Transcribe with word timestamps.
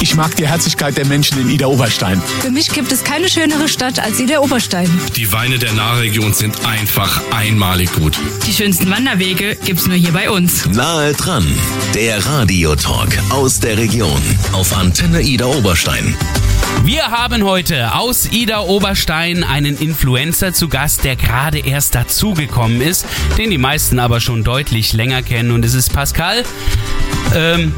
Ich 0.00 0.14
mag 0.14 0.36
die 0.36 0.46
Herzlichkeit 0.46 0.96
der 0.96 1.06
Menschen 1.06 1.40
in 1.40 1.50
Ida 1.50 1.66
Oberstein. 1.66 2.22
Für 2.40 2.52
mich 2.52 2.70
gibt 2.70 2.92
es 2.92 3.02
keine 3.02 3.28
schönere 3.28 3.68
Stadt 3.68 3.98
als 3.98 4.20
Ida 4.20 4.38
Oberstein. 4.38 4.88
Die 5.16 5.32
Weine 5.32 5.58
der 5.58 5.72
Nahregion 5.72 6.32
sind 6.32 6.64
einfach 6.64 7.20
einmalig 7.32 7.92
gut. 7.92 8.16
Die 8.46 8.52
schönsten 8.52 8.88
Wanderwege 8.90 9.56
gibt's 9.64 9.86
nur 9.86 9.96
hier 9.96 10.12
bei 10.12 10.30
uns. 10.30 10.66
Nahe 10.66 11.14
dran, 11.14 11.44
der 11.94 12.24
Radiotalk 12.24 13.18
aus 13.30 13.58
der 13.58 13.76
Region 13.76 14.22
auf 14.52 14.76
Antenne 14.76 15.20
Ida 15.20 15.46
Oberstein. 15.46 16.16
Wir 16.84 17.10
haben 17.10 17.42
heute 17.44 17.94
aus 17.94 18.30
Ida 18.32 18.60
Oberstein 18.60 19.44
einen 19.44 19.76
Influencer 19.76 20.52
zu 20.54 20.68
Gast, 20.68 21.04
der 21.04 21.16
gerade 21.16 21.58
erst 21.58 21.94
dazugekommen 21.94 22.80
ist, 22.80 23.04
den 23.36 23.50
die 23.50 23.58
meisten 23.58 23.98
aber 23.98 24.20
schon 24.20 24.42
deutlich 24.44 24.92
länger 24.92 25.22
kennen 25.22 25.50
und 25.50 25.64
es 25.64 25.74
ist 25.74 25.92
Pascal. 25.92 26.44
Ähm, 27.34 27.74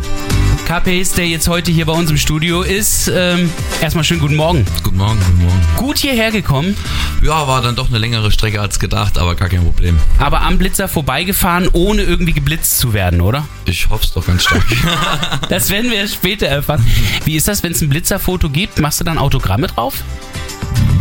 KPs, 0.66 1.14
der 1.14 1.26
jetzt 1.26 1.48
heute 1.48 1.72
hier 1.72 1.86
bei 1.86 1.92
uns 1.92 2.10
im 2.10 2.16
Studio 2.16 2.62
ist. 2.62 3.10
Ähm, 3.12 3.50
erstmal 3.80 4.04
schönen 4.04 4.20
guten 4.20 4.36
Morgen. 4.36 4.64
Guten 4.84 4.98
Morgen, 4.98 5.18
guten 5.18 5.42
Morgen. 5.44 5.60
Gut 5.76 5.98
hierher 5.98 6.30
gekommen, 6.30 6.76
Ja, 7.22 7.48
war 7.48 7.60
dann 7.60 7.74
doch 7.74 7.88
eine 7.88 7.98
längere 7.98 8.30
Strecke 8.30 8.60
als 8.60 8.78
gedacht, 8.78 9.18
aber 9.18 9.34
gar 9.34 9.48
kein 9.48 9.64
Problem. 9.64 9.98
aber 10.18 10.42
am 10.42 10.58
Blitzer 10.58 10.86
vorbeigefahren, 10.86 11.68
ohne 11.72 12.02
irgendwie 12.02 12.32
geblitzt 12.34 12.78
zu 12.78 12.92
werden, 12.92 13.20
oder? 13.20 13.48
Ich 13.64 13.88
hoffe 13.88 14.04
es 14.04 14.12
doch 14.12 14.24
ganz 14.26 14.42
stark. 14.44 14.62
Das 15.48 15.70
werden 15.70 15.90
wir 15.90 16.06
später 16.06 16.46
erfahren. 16.46 16.86
Wie 17.24 17.34
ist 17.34 17.48
das, 17.48 17.64
wenn 17.64 17.72
es 17.72 17.80
ein 17.80 17.88
Blitzerfoto 17.88 18.48
gibt? 18.50 18.78
Machst 18.80 18.98
du 18.98 19.04
dann 19.04 19.18
Autogramme 19.18 19.66
drauf? 19.66 20.02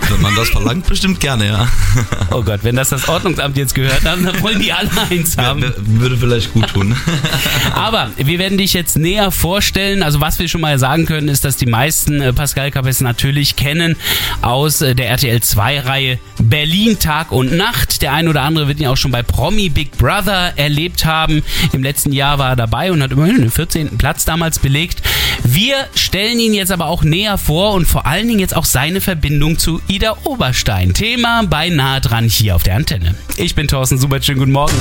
Wenn 0.09 0.21
man 0.21 0.35
das 0.35 0.49
verlangt, 0.49 0.87
bestimmt 0.87 1.19
gerne, 1.19 1.45
ja. 1.47 1.67
Oh 2.31 2.41
Gott, 2.43 2.59
wenn 2.63 2.75
das 2.75 2.89
das 2.89 3.07
Ordnungsamt 3.09 3.57
jetzt 3.57 3.73
gehört 3.75 4.03
hat, 4.05 4.17
dann 4.23 4.41
wollen 4.41 4.59
die 4.59 4.71
alle 4.73 4.89
eins 5.09 5.37
haben. 5.37 5.61
W- 5.61 5.71
Würde 5.77 6.17
vielleicht 6.17 6.53
gut 6.53 6.67
tun. 6.67 6.95
Aber 7.73 8.09
wir 8.17 8.39
werden 8.39 8.57
dich 8.57 8.73
jetzt 8.73 8.97
näher 8.97 9.31
vorstellen. 9.31 10.03
Also 10.03 10.21
was 10.21 10.39
wir 10.39 10.47
schon 10.47 10.61
mal 10.61 10.77
sagen 10.79 11.05
können, 11.05 11.27
ist, 11.27 11.45
dass 11.45 11.57
die 11.57 11.65
meisten 11.65 12.21
äh, 12.21 12.33
Pascal 12.33 12.71
Capes 12.71 13.01
natürlich 13.01 13.55
kennen 13.55 13.95
aus 14.41 14.81
äh, 14.81 14.95
der 14.95 15.09
RTL 15.09 15.41
2 15.41 15.79
Reihe 15.81 16.19
Berlin 16.41 16.99
Tag 16.99 17.31
und 17.31 17.51
Nacht. 17.53 18.01
Der 18.01 18.13
ein 18.13 18.27
oder 18.27 18.41
andere 18.43 18.67
wird 18.67 18.79
ihn 18.79 18.87
auch 18.87 18.97
schon 18.97 19.11
bei 19.11 19.23
Promi 19.23 19.69
Big 19.69 19.91
Brother 19.97 20.53
erlebt 20.55 21.05
haben. 21.05 21.43
Im 21.73 21.83
letzten 21.83 22.11
Jahr 22.13 22.37
war 22.39 22.49
er 22.51 22.55
dabei 22.55 22.91
und 22.91 23.01
hat 23.01 23.11
immerhin 23.11 23.37
den 23.37 23.51
14. 23.51 23.97
Platz 23.97 24.25
damals 24.25 24.59
belegt. 24.59 25.01
Wir 25.43 25.75
stellen 25.95 26.39
ihn 26.39 26.53
jetzt 26.53 26.71
aber 26.71 26.85
auch 26.87 27.03
näher 27.03 27.37
vor 27.37 27.73
und 27.73 27.85
vor 27.85 28.05
allen 28.05 28.27
Dingen 28.27 28.39
jetzt 28.39 28.55
auch 28.55 28.65
seine 28.65 29.01
Verbindung 29.01 29.57
zu 29.57 29.81
Ida 29.99 30.15
Oberstein. 30.23 30.93
Thema 30.93 31.43
bei 31.43 31.67
Nahe 31.67 31.99
dran 31.99 32.29
hier 32.29 32.55
auf 32.55 32.63
der 32.63 32.77
Antenne. 32.77 33.15
Ich 33.35 33.53
bin 33.53 33.67
Thorsten 33.67 33.97
Subert, 33.97 34.23
schönen 34.23 34.39
guten 34.39 34.53
Morgen. 34.53 34.73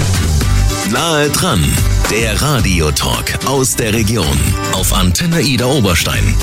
Nahe 0.92 1.28
dran, 1.30 1.60
der 2.08 2.40
Radiotalk 2.40 3.44
aus 3.44 3.74
der 3.74 3.92
Region 3.92 4.38
auf 4.74 4.92
Antenne 4.92 5.40
Ida 5.40 5.66
Oberstein. 5.66 6.36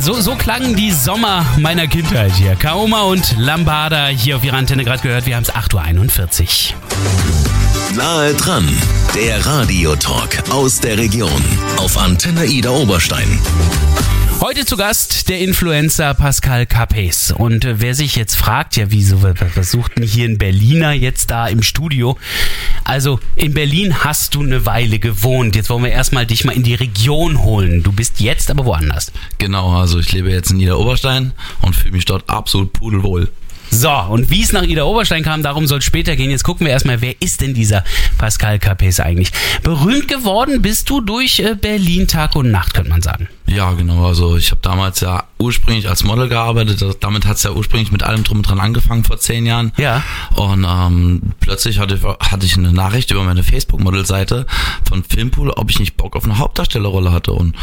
So, 0.00 0.18
so 0.22 0.34
klangen 0.34 0.76
die 0.76 0.92
Sommer 0.92 1.44
meiner 1.58 1.86
Kindheit 1.88 2.32
hier. 2.32 2.56
Kaoma 2.56 3.02
und 3.02 3.36
Lambada 3.36 4.06
hier 4.06 4.36
auf 4.36 4.44
ihrer 4.44 4.56
Antenne 4.56 4.84
gerade 4.84 5.02
gehört. 5.02 5.26
Wir 5.26 5.36
haben 5.36 5.42
es 5.42 5.52
8.41 5.52 6.72
Uhr. 6.72 7.96
Nahe 7.96 8.32
dran, 8.34 8.66
der 9.14 9.44
Radiotalk 9.44 10.50
aus 10.50 10.80
der 10.80 10.98
Region 10.98 11.42
auf 11.78 11.96
Antenne 11.96 12.44
Ida 12.46 12.70
Oberstein. 12.70 13.38
Heute 14.40 14.64
zu 14.64 14.76
Gast 14.76 15.28
der 15.28 15.40
Influencer 15.40 16.14
Pascal 16.14 16.66
Capes. 16.66 17.32
Und 17.32 17.64
äh, 17.64 17.80
wer 17.80 17.94
sich 17.94 18.16
jetzt 18.16 18.36
fragt, 18.36 18.76
ja, 18.76 18.90
wieso, 18.90 19.22
was 19.22 19.70
sucht 19.70 19.98
denn 19.98 20.04
hier 20.04 20.28
ein 20.28 20.38
Berliner 20.38 20.92
jetzt 20.92 21.30
da 21.30 21.48
im 21.48 21.62
Studio? 21.62 22.16
Also, 22.84 23.18
in 23.34 23.54
Berlin 23.54 24.04
hast 24.04 24.34
du 24.34 24.42
eine 24.42 24.66
Weile 24.66 24.98
gewohnt. 24.98 25.56
Jetzt 25.56 25.70
wollen 25.70 25.84
wir 25.84 25.90
erstmal 25.90 26.26
dich 26.26 26.44
mal 26.44 26.52
in 26.52 26.62
die 26.62 26.74
Region 26.74 27.42
holen. 27.42 27.82
Du 27.82 27.92
bist 27.92 28.20
jetzt 28.20 28.50
aber 28.50 28.64
woanders. 28.64 29.12
genau, 29.38 29.72
also 29.76 29.98
ich 29.98 30.12
lebe 30.12 30.30
jetzt 30.30 30.50
in 30.50 30.58
Niederoberstein 30.58 31.32
und 31.62 31.74
fühle 31.74 31.92
mich 31.92 32.04
dort 32.04 32.28
absolut 32.28 32.72
pudelwohl. 32.72 33.28
So, 33.70 33.90
und 33.90 34.30
wie 34.30 34.42
es 34.42 34.52
nach 34.52 34.62
Ida 34.62 34.84
Oberstein 34.84 35.22
kam, 35.22 35.42
darum 35.42 35.66
soll 35.66 35.78
es 35.78 35.84
später 35.84 36.16
gehen. 36.16 36.30
Jetzt 36.30 36.44
gucken 36.44 36.66
wir 36.66 36.72
erstmal, 36.72 37.00
wer 37.00 37.14
ist 37.20 37.40
denn 37.40 37.54
dieser 37.54 37.84
Pascal 38.16 38.58
Capes 38.58 39.00
eigentlich? 39.00 39.30
Berühmt 39.62 40.08
geworden 40.08 40.62
bist 40.62 40.88
du 40.90 41.00
durch 41.00 41.40
äh, 41.40 41.54
Berlin 41.54 42.08
Tag 42.08 42.34
und 42.34 42.50
Nacht, 42.50 42.74
könnte 42.74 42.90
man 42.90 43.02
sagen. 43.02 43.28
Ja, 43.48 43.72
genau. 43.72 44.06
Also 44.06 44.36
ich 44.36 44.50
habe 44.50 44.60
damals 44.62 45.00
ja 45.00 45.24
ursprünglich 45.38 45.88
als 45.88 46.04
Model 46.04 46.28
gearbeitet. 46.28 46.84
Damit 47.00 47.26
hat's 47.26 47.42
ja 47.42 47.52
ursprünglich 47.52 47.90
mit 47.92 48.02
allem 48.02 48.24
drum 48.24 48.38
und 48.38 48.42
dran 48.48 48.60
angefangen 48.60 49.04
vor 49.04 49.18
zehn 49.18 49.46
Jahren. 49.46 49.72
Ja. 49.76 50.02
Und 50.36 50.64
ähm, 50.68 51.22
plötzlich 51.40 51.78
hatte, 51.78 51.98
hatte 52.20 52.46
ich 52.46 52.56
eine 52.56 52.72
Nachricht 52.72 53.10
über 53.10 53.22
meine 53.24 53.42
Facebook-Model-Seite 53.42 54.46
von 54.86 55.02
Filmpool, 55.04 55.50
ob 55.50 55.70
ich 55.70 55.78
nicht 55.80 55.96
Bock 55.96 56.16
auf 56.16 56.24
eine 56.24 56.38
Hauptdarstellerrolle 56.38 57.12
hatte. 57.12 57.32
Und 57.32 57.54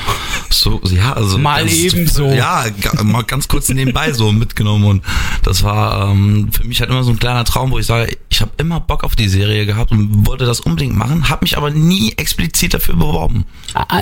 so, 0.49 0.81
ja, 0.89 1.13
also 1.13 1.37
Mal 1.37 1.61
ganz- 1.65 1.73
eben 1.75 2.07
so. 2.07 2.27
Ja, 2.27 2.65
mal 3.03 3.23
ganz 3.23 3.47
kurz 3.47 3.69
nebenbei 3.69 4.11
so 4.13 4.31
mitgenommen. 4.31 4.85
Und 4.85 5.03
das 5.43 5.63
war 5.63 6.09
ähm, 6.09 6.49
für 6.51 6.63
mich 6.63 6.79
halt 6.79 6.89
immer 6.89 7.03
so 7.03 7.11
ein 7.11 7.19
kleiner 7.19 7.43
Traum, 7.43 7.71
wo 7.71 7.79
ich 7.79 7.85
sage, 7.85 8.17
ich 8.29 8.41
habe 8.41 8.51
immer 8.57 8.79
Bock 8.79 9.03
auf 9.03 9.15
die 9.15 9.29
Serie 9.29 9.65
gehabt 9.65 9.91
und 9.91 10.25
wollte 10.27 10.45
das 10.45 10.59
unbedingt 10.61 10.95
machen, 10.95 11.29
habe 11.29 11.43
mich 11.45 11.57
aber 11.57 11.69
nie 11.71 12.13
explizit 12.17 12.73
dafür 12.73 12.95
beworben. 12.95 13.45
Ah, 13.73 14.01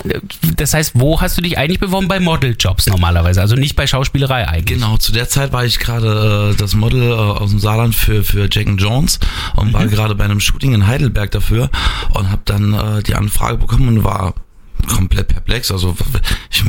Das 0.55 0.73
heißt, 0.73 0.93
wo 0.95 1.19
hast 1.21 1.37
du 1.37 1.41
dich 1.41 1.57
eigentlich 1.57 1.72
beworben? 1.79 2.07
Bei 2.07 2.19
Modeljobs 2.19 2.87
normalerweise, 2.87 3.41
also 3.41 3.55
nicht 3.55 3.75
bei 3.75 3.87
Schauspielerei 3.87 4.47
eigentlich. 4.47 4.77
Genau, 4.79 4.97
zu 4.97 5.11
der 5.11 5.29
Zeit 5.29 5.51
war 5.53 5.65
ich 5.65 5.79
gerade 5.79 6.51
äh, 6.53 6.55
das 6.57 6.73
Model 6.75 7.03
äh, 7.11 7.13
aus 7.13 7.49
dem 7.51 7.59
Saarland 7.59 7.95
für 7.95 8.23
für 8.23 8.47
Jack 8.51 8.67
and 8.67 8.81
Jones 8.81 9.19
und 9.55 9.67
Mhm. 9.69 9.73
war 9.73 9.87
gerade 9.87 10.15
bei 10.15 10.25
einem 10.25 10.39
Shooting 10.39 10.73
in 10.73 10.87
Heidelberg 10.87 11.31
dafür 11.31 11.69
und 12.13 12.29
habe 12.29 12.41
dann 12.45 12.73
äh, 12.73 13.03
die 13.03 13.15
Anfrage 13.15 13.57
bekommen 13.57 13.87
und 13.87 14.03
war 14.03 14.33
komplett 14.87 15.29
perplex. 15.29 15.71
Also 15.71 15.95
ich, 16.51 16.63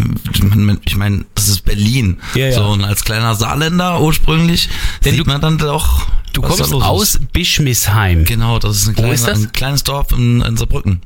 ich 0.85 0.97
meine, 0.97 1.25
das 1.35 1.49
ist 1.49 1.65
Berlin. 1.65 2.19
Ja, 2.35 2.47
ja. 2.47 2.53
So 2.53 2.65
und 2.67 2.85
als 2.85 3.05
kleiner 3.05 3.35
Saarländer 3.35 4.01
ursprünglich 4.01 4.69
Denn 5.05 5.15
sieht 5.17 5.27
du- 5.27 5.31
man 5.31 5.41
dann 5.41 5.59
doch. 5.59 6.07
Du 6.33 6.43
kommst 6.43 6.73
aus 6.75 7.21
Bischmisheim. 7.33 8.25
Genau, 8.25 8.59
das 8.59 8.77
ist, 8.79 8.87
eine 8.89 8.97
Wo 8.97 9.01
kleine, 9.03 9.15
ist 9.15 9.27
das? 9.29 9.39
ein 9.39 9.53
kleines 9.53 9.85
Dorf 9.85 10.11
in, 10.13 10.41
in 10.43 10.57
Saarbrücken. 10.57 11.01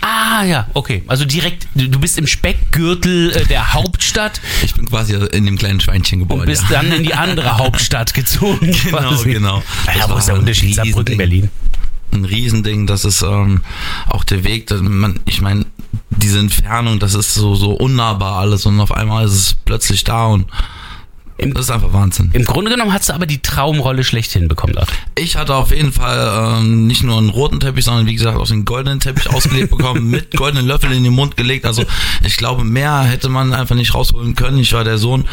Ah 0.00 0.44
ja, 0.44 0.66
okay. 0.74 1.02
Also 1.06 1.24
direkt, 1.24 1.66
du 1.74 1.88
du 1.88 1.98
bist 1.98 2.18
im 2.18 2.26
Speckgürtel 2.26 3.32
äh, 3.32 3.46
der 3.46 3.72
Hauptstadt 3.74 4.40
Ich 4.62 4.74
bin 4.74 4.86
quasi 4.86 5.14
in 5.14 5.44
dem 5.44 5.58
kleinen 5.58 5.80
Schweinchen 5.80 6.20
geboren. 6.20 6.40
und 6.40 6.46
bist 6.46 6.64
ja. 6.70 6.80
dann 6.82 6.92
in 6.92 7.02
die 7.02 7.14
andere 7.14 7.58
Hauptstadt 7.58 8.14
gezogen. 8.14 8.74
Genau, 8.84 8.98
quasi. 8.98 9.32
genau. 9.32 9.62
Ja, 9.86 10.08
wo 10.08 10.16
ist 10.16 10.26
der 10.26 10.34
ein 10.34 10.40
Unterschied? 10.40 10.74
Saarbrücken, 10.74 11.14
Riesending. 11.14 11.18
Berlin. 11.18 11.50
ein 12.12 12.24
Riesending. 12.24 12.86
Das 12.86 13.04
ist 13.04 13.22
ähm, 13.22 13.62
auch 14.08 14.24
der 14.24 14.44
Weg. 14.44 14.66
dass 14.68 14.80
Man, 14.80 15.20
ich 15.26 15.40
meine, 15.40 15.66
diese 16.10 16.38
Entfernung, 16.38 16.98
das 16.98 17.14
ist 17.14 17.34
so 17.34 17.54
so 17.54 17.72
unnahbar 17.72 18.36
alles 18.36 18.66
und 18.66 18.80
auf 18.80 18.92
einmal 18.92 19.24
ist 19.26 19.32
es 19.32 19.54
plötzlich 19.64 20.04
da 20.04 20.26
und 20.26 20.46
Im- 21.40 21.54
das 21.54 21.64
ist 21.66 21.70
einfach 21.70 21.92
Wahnsinn. 21.92 22.30
Im 22.32 22.44
Grunde 22.44 22.70
genommen 22.70 22.92
hast 22.92 23.08
du 23.08 23.14
aber 23.14 23.26
die 23.26 23.38
Traumrolle 23.40 24.04
schlechthin 24.04 24.48
bekommen 24.48 24.74
dort. 24.74 24.88
Ich 25.16 25.36
hatte 25.36 25.54
auf 25.54 25.70
jeden 25.70 25.92
Fall 25.92 26.58
ähm, 26.60 26.86
nicht 26.86 27.02
nur 27.02 27.18
einen 27.18 27.30
roten 27.30 27.60
Teppich, 27.60 27.84
sondern 27.84 28.06
wie 28.06 28.14
gesagt 28.14 28.38
auch 28.38 28.46
den 28.46 28.64
goldenen 28.64 29.00
Teppich 29.00 29.28
ausgelegt 29.32 29.70
bekommen, 29.70 30.08
mit 30.10 30.36
goldenen 30.36 30.66
Löffeln 30.66 30.92
in 30.92 31.04
den 31.04 31.14
Mund 31.14 31.36
gelegt. 31.36 31.64
Also 31.66 31.84
ich 32.24 32.36
glaube, 32.36 32.64
mehr 32.64 33.00
hätte 33.02 33.28
man 33.28 33.52
einfach 33.54 33.74
nicht 33.74 33.94
rausholen 33.94 34.34
können. 34.34 34.58
Ich 34.58 34.72
war 34.72 34.84
der 34.84 34.98
Sohn 34.98 35.24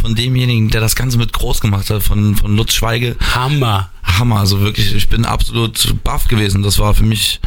von 0.00 0.14
demjenigen, 0.14 0.70
der 0.70 0.80
das 0.80 0.94
Ganze 0.96 1.18
mit 1.18 1.32
groß 1.32 1.60
gemacht 1.60 1.90
hat, 1.90 2.02
von, 2.02 2.36
von 2.36 2.56
Lutz 2.56 2.72
Schweige. 2.74 3.16
Hammer. 3.34 3.90
Hammer, 4.02 4.38
also 4.40 4.60
wirklich, 4.60 4.94
ich 4.94 5.08
bin 5.08 5.24
absolut 5.24 5.94
baff 6.04 6.28
gewesen. 6.28 6.62
Das 6.62 6.78
war 6.78 6.94
für 6.94 7.02
mich 7.04 7.40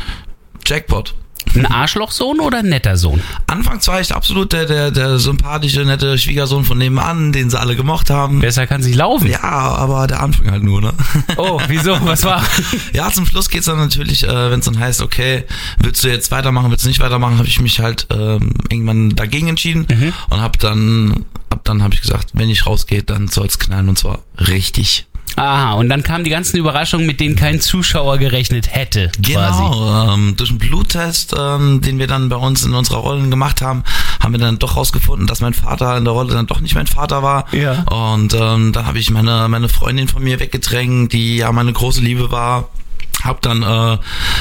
Jackpot. 0.65 1.15
Ein 1.55 1.65
Arschlochsohn 1.65 2.39
oder 2.39 2.59
ein 2.59 2.69
netter 2.69 2.97
Sohn? 2.97 3.21
Anfangs 3.47 3.87
war 3.87 3.99
ich 3.99 4.13
absolut 4.13 4.53
der, 4.53 4.65
der, 4.65 4.91
der 4.91 5.19
sympathische, 5.19 5.83
nette 5.85 6.17
Schwiegersohn 6.17 6.63
von 6.63 6.77
nebenan, 6.77 7.31
den 7.31 7.49
sie 7.49 7.59
alle 7.59 7.75
gemocht 7.75 8.09
haben. 8.09 8.39
Besser 8.39 8.67
kann 8.67 8.81
sich 8.81 8.95
laufen. 8.95 9.27
Ja, 9.27 9.41
aber 9.41 10.07
der 10.07 10.21
Anfang 10.21 10.51
halt 10.51 10.63
nur, 10.63 10.81
ne? 10.81 10.93
Oh, 11.37 11.59
wieso? 11.67 11.97
Was 12.05 12.23
war? 12.23 12.43
Ja, 12.93 13.11
zum 13.11 13.25
Schluss 13.25 13.49
geht's 13.49 13.65
dann 13.65 13.77
natürlich, 13.77 14.23
äh, 14.23 14.51
wenn 14.51 14.59
es 14.59 14.65
dann 14.65 14.79
heißt, 14.79 15.01
okay, 15.01 15.43
willst 15.79 16.03
du 16.03 16.07
jetzt 16.07 16.31
weitermachen, 16.31 16.71
willst 16.71 16.85
du 16.85 16.89
nicht 16.89 16.99
weitermachen, 16.99 17.37
habe 17.37 17.47
ich 17.47 17.59
mich 17.61 17.79
halt 17.79 18.07
ähm, 18.11 18.53
irgendwann 18.69 19.15
dagegen 19.15 19.47
entschieden 19.47 19.85
und 20.29 20.41
habe 20.41 20.57
dann, 20.57 21.25
ab 21.49 21.61
dann 21.63 21.83
habe 21.83 21.93
ich 21.93 22.01
gesagt, 22.01 22.31
wenn 22.33 22.49
ich 22.49 22.65
rausgehe, 22.65 23.03
dann 23.03 23.27
soll's 23.27 23.59
knallen 23.59 23.89
und 23.89 23.97
zwar 23.97 24.19
richtig. 24.37 25.08
Aha, 25.39 25.73
und 25.73 25.87
dann 25.87 26.03
kamen 26.03 26.25
die 26.25 26.29
ganzen 26.29 26.57
Überraschungen, 26.57 27.07
mit 27.07 27.21
denen 27.21 27.37
kein 27.37 27.61
Zuschauer 27.61 28.17
gerechnet 28.17 28.73
hätte. 28.73 29.09
Quasi. 29.23 29.63
Genau, 29.63 30.13
ähm, 30.13 30.35
durch 30.35 30.49
einen 30.49 30.59
Bluttest, 30.59 31.33
ähm, 31.37 31.79
den 31.79 31.97
wir 31.97 32.07
dann 32.07 32.27
bei 32.27 32.35
uns 32.35 32.63
in 32.63 32.73
unserer 32.73 32.97
Rollen 32.97 33.29
gemacht 33.29 33.61
haben, 33.61 33.83
haben 34.19 34.33
wir 34.33 34.39
dann 34.39 34.59
doch 34.59 34.75
rausgefunden, 34.75 35.27
dass 35.27 35.39
mein 35.39 35.53
Vater 35.53 35.95
in 35.97 36.03
der 36.03 36.13
Rolle 36.13 36.33
dann 36.33 36.47
doch 36.47 36.59
nicht 36.59 36.75
mein 36.75 36.87
Vater 36.87 37.23
war. 37.23 37.45
Ja. 37.53 37.83
Und 37.83 38.33
ähm, 38.33 38.73
dann 38.73 38.85
habe 38.85 38.99
ich 38.99 39.11
meine, 39.11 39.47
meine 39.47 39.69
Freundin 39.69 40.09
von 40.09 40.23
mir 40.23 40.41
weggedrängt, 40.41 41.13
die 41.13 41.37
ja 41.37 41.51
meine 41.53 41.71
große 41.71 42.01
Liebe 42.01 42.31
war. 42.31 42.69
Hab 43.23 43.41
dann 43.41 43.63
äh, 43.63 43.97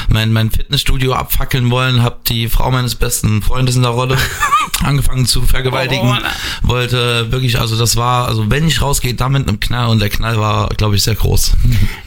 mein, 0.07 0.31
mein 0.31 0.51
Fitnessstudio 0.51 1.13
abfackeln 1.13 1.69
wollen, 1.69 2.01
hab 2.03 2.25
die 2.25 2.47
Frau 2.49 2.71
meines 2.71 2.95
besten 2.95 3.41
Freundes 3.41 3.75
in 3.75 3.81
der 3.81 3.91
Rolle. 3.91 4.17
angefangen 4.83 5.25
zu 5.25 5.41
vergewaltigen, 5.41 6.09
Oh, 6.09 6.67
wollte 6.67 7.31
wirklich, 7.31 7.59
also 7.59 7.77
das 7.77 7.95
war, 7.95 8.27
also 8.27 8.49
wenn 8.49 8.67
ich 8.67 8.81
rausgehe, 8.81 9.13
dann 9.13 9.33
mit 9.33 9.47
einem 9.47 9.59
Knall 9.59 9.89
und 9.89 9.99
der 9.99 10.09
Knall 10.09 10.39
war, 10.39 10.69
glaube 10.69 10.95
ich, 10.95 11.03
sehr 11.03 11.15
groß. 11.15 11.53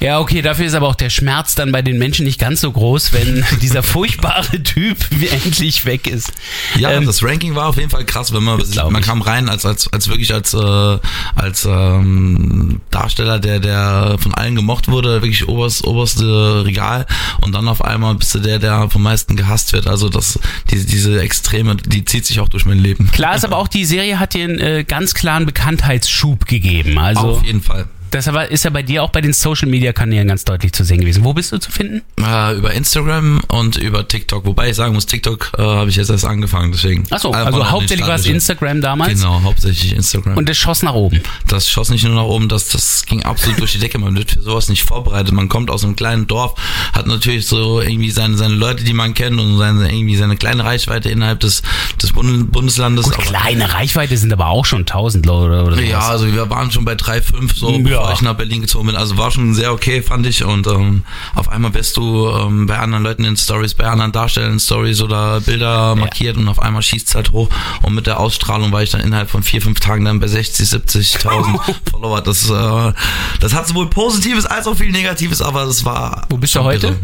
Ja, 0.01 0.19
okay, 0.21 0.43
dafür 0.43 0.67
ist 0.67 0.75
aber 0.75 0.89
auch 0.89 0.95
der 0.95 1.11
Schmerz 1.11 1.55
dann 1.55 1.73
bei 1.73 1.83
den 1.83 1.99
Menschen 1.99 2.25
nicht 2.25 2.39
ganz 2.39 2.61
so 2.61 2.73
groß, 2.73 3.13
wenn 3.13 3.45
dieser 3.63 3.83
furchtbare 3.83 4.63
Typ 4.63 4.97
endlich 5.33 5.85
weg 5.85 6.07
ist. 6.07 6.33
Ja, 6.77 6.91
Ähm, 6.93 7.07
das 7.07 7.23
Ranking 7.23 7.55
war 7.55 7.67
auf 7.69 7.77
jeden 7.77 7.91
Fall 7.91 8.05
krass, 8.05 8.33
wenn 8.33 8.43
man 8.43 8.63
man 8.91 9.03
kam 9.03 9.23
rein 9.23 9.49
als 9.49 9.67
als 9.67 9.93
als 9.93 10.09
wirklich 10.09 10.33
als 10.33 10.55
äh, 10.55 10.99
als 11.35 11.65
ähm, 11.65 12.81
Darsteller, 12.91 13.39
der 13.39 13.61
der 13.61 14.17
von 14.19 14.35
allen 14.35 14.55
gemocht 14.55 14.89
wurde, 14.89 15.23
wirklich 15.23 15.49
oberst 15.49 15.85
oberste 15.85 16.62
Regal 16.65 17.07
und 17.41 17.53
dann 17.53 17.69
auf 17.69 17.85
einmal 17.85 18.15
bist 18.15 18.35
du 18.35 18.39
der, 18.39 18.59
der 18.59 18.89
vom 18.91 19.03
meisten 19.03 19.37
gehasst 19.37 19.73
wird. 19.73 19.87
Also 19.87 20.09
das 20.09 20.39
diese 20.71 20.87
diese 20.87 21.21
Extreme, 21.21 21.77
die 21.77 22.05
zieht 22.05 22.27
sich 22.27 22.41
auch 22.41 22.49
durch 22.49 22.65
mein 22.65 22.79
Leben. 22.79 23.11
Klar 23.13 23.37
ist 23.37 23.45
aber 23.45 23.57
auch, 23.57 23.69
die 23.69 23.85
Serie 23.85 24.19
hat 24.19 24.35
dir 24.35 24.45
einen 24.45 24.59
äh, 24.59 24.85
ganz 24.85 25.15
klaren 25.15 25.47
Bekanntheitsschub 25.47 26.47
gegeben. 26.47 26.99
Also 26.99 27.21
auf 27.21 27.45
jeden 27.45 27.63
Fall. 27.63 27.87
Das 28.13 28.29
aber 28.29 28.51
ist 28.51 28.65
ja 28.65 28.71
bei 28.71 28.83
dir 28.83 29.03
auch 29.03 29.11
bei 29.11 29.21
den 29.21 29.33
Social 29.33 29.69
Media 29.69 29.93
Kanälen 29.93 30.29
ganz 30.29 30.45
deutlich 30.45 30.73
zu 30.73 30.85
sehen 30.85 31.01
gewesen. 31.01 31.25
Wo 31.25 31.33
bist 31.33 31.51
du 31.53 31.59
zu 31.59 31.71
finden? 31.71 32.03
Äh, 32.21 32.57
über 32.57 32.73
Instagram 32.73 33.41
und 33.49 33.77
über 33.77 34.07
TikTok, 34.07 34.45
wobei 34.47 34.71
ich 34.71 34.77
sagen 34.77 34.95
muss, 34.95 35.07
TikTok 35.07 35.53
äh, 35.59 35.63
habe 35.63 35.91
ich 35.91 35.97
jetzt 35.97 36.11
erst 36.11 36.25
angefangen, 36.25 36.73
deswegen. 36.73 37.05
Achso, 37.11 37.31
also 37.33 37.71
hauptsächlich 37.71 38.07
war 38.07 38.17
es. 38.17 38.27
Instagram 38.27 38.81
damals 38.81 39.15
Genau, 39.15 39.43
hauptsächlich 39.43 39.95
Instagram. 39.95 40.37
und 40.37 40.49
es 40.49 40.57
schoss 40.59 40.83
nach 40.83 40.95
oben. 40.95 41.21
das 41.49 41.69
schoss 41.69 41.91
nicht 41.91 42.05
nur 42.05 42.15
nach 42.15 42.25
oben, 42.25 42.49
das, 42.49 42.69
das 42.69 43.05
ging 43.07 43.23
absolut 43.23 43.59
durch 43.61 43.73
die 43.73 43.79
Decke. 43.79 43.99
Man 43.99 44.17
wird 44.17 44.33
für 44.33 44.43
sowas 44.43 44.69
nicht 44.69 44.83
vorbereitet. 44.85 45.33
Man 45.33 45.49
kommt 45.49 45.71
aus 45.71 45.85
einem 45.85 45.97
kleinen 45.97 46.27
Dorf, 46.27 46.55
hat 46.93 47.07
natürlich 47.07 47.47
so 47.47 47.81
irgendwie 47.81 48.11
seine, 48.11 48.37
seine 48.37 48.55
Leute, 48.55 48.85
die 48.85 48.93
man 48.93 49.15
kennt 49.15 49.41
und 49.41 49.59
seine, 49.59 49.91
irgendwie 49.93 50.17
seine 50.17 50.37
kleine 50.37 50.65
Reichweite 50.65 51.09
innerhalb 51.11 51.41
des, 51.41 51.63
des 52.03 52.13
Bund 52.13 52.51
Bundeslandes. 52.53 53.05
Gut, 53.07 53.19
kleine 53.19 53.73
Reichweite 53.73 54.17
sind 54.17 54.33
aber 54.33 54.47
auch 54.49 54.65
schon 54.65 54.81
1000 54.81 55.25
Leute 55.27 55.47
oder, 55.47 55.65
oder 55.67 55.77
sowas. 55.77 55.89
ja, 55.89 56.01
also 56.01 56.27
wir 56.27 56.49
waren 56.51 56.71
schon 56.71 56.85
bei 56.85 56.95
3,5 56.95 57.57
so, 57.59 57.71
Ja. 57.71 57.79
bevor 57.79 58.13
ich 58.13 58.23
nach 58.23 58.35
Berlin 58.35 58.61
gezogen 58.63 58.87
bin. 58.87 58.97
Also 58.97 59.17
war 59.19 59.31
schon 59.31 59.55
sehr 59.55 59.73
okay, 59.73 60.03
fand 60.03 60.27
ich. 60.27 60.45
Und 60.45 60.67
ähm, 60.67 61.03
auf 61.35 61.49
einmal 61.49 61.73
wirst 61.75 61.97
du 61.97 62.29
ähm, 62.29 62.67
bei 62.67 62.79
anderen 62.79 63.05
Leuten 63.05 63.25
in 63.25 63.37
Stories, 63.37 63.75
bei 63.75 63.85
anderen 63.87 64.13
Darstellern 64.13 64.53
in 64.55 64.61
Stories 64.61 65.01
oder 65.01 65.41
Bilder 65.41 65.95
markiert 65.97 66.37
und 66.37 66.49
auf 66.49 66.61
einmal 66.61 66.83
schießt 66.83 67.15
halt 67.15 67.33
hoch. 67.33 67.49
Und 67.83 67.95
mit 67.95 68.07
der 68.07 68.21
Ausstrahlung 68.21 68.73
war 68.73 68.83
ich 68.83 68.91
dann 68.91 69.01
innerhalb 69.01 69.31
von 69.31 69.43
vier, 69.43 69.63
fünf 69.63 69.81
Tagen 69.81 70.05
dann 70.05 70.21
bei 70.21 70.27
60, 70.27 70.69
70.000 70.69 71.61
Follower. 71.91 72.21
Das, 72.21 72.49
äh, 72.51 72.93
das 73.41 73.55
hat 73.55 73.67
sowohl 73.69 73.89
Positives 73.89 74.47
als 74.47 74.67
auch 74.67 74.77
viel 74.77 74.91
Negatives, 74.91 75.41
aber 75.43 75.65
das 75.65 75.85
war. 75.85 76.27
Wo 76.29 76.37
bist 76.37 76.55
du 76.55 76.63
heute? 76.63 76.87
irre. 76.89 76.97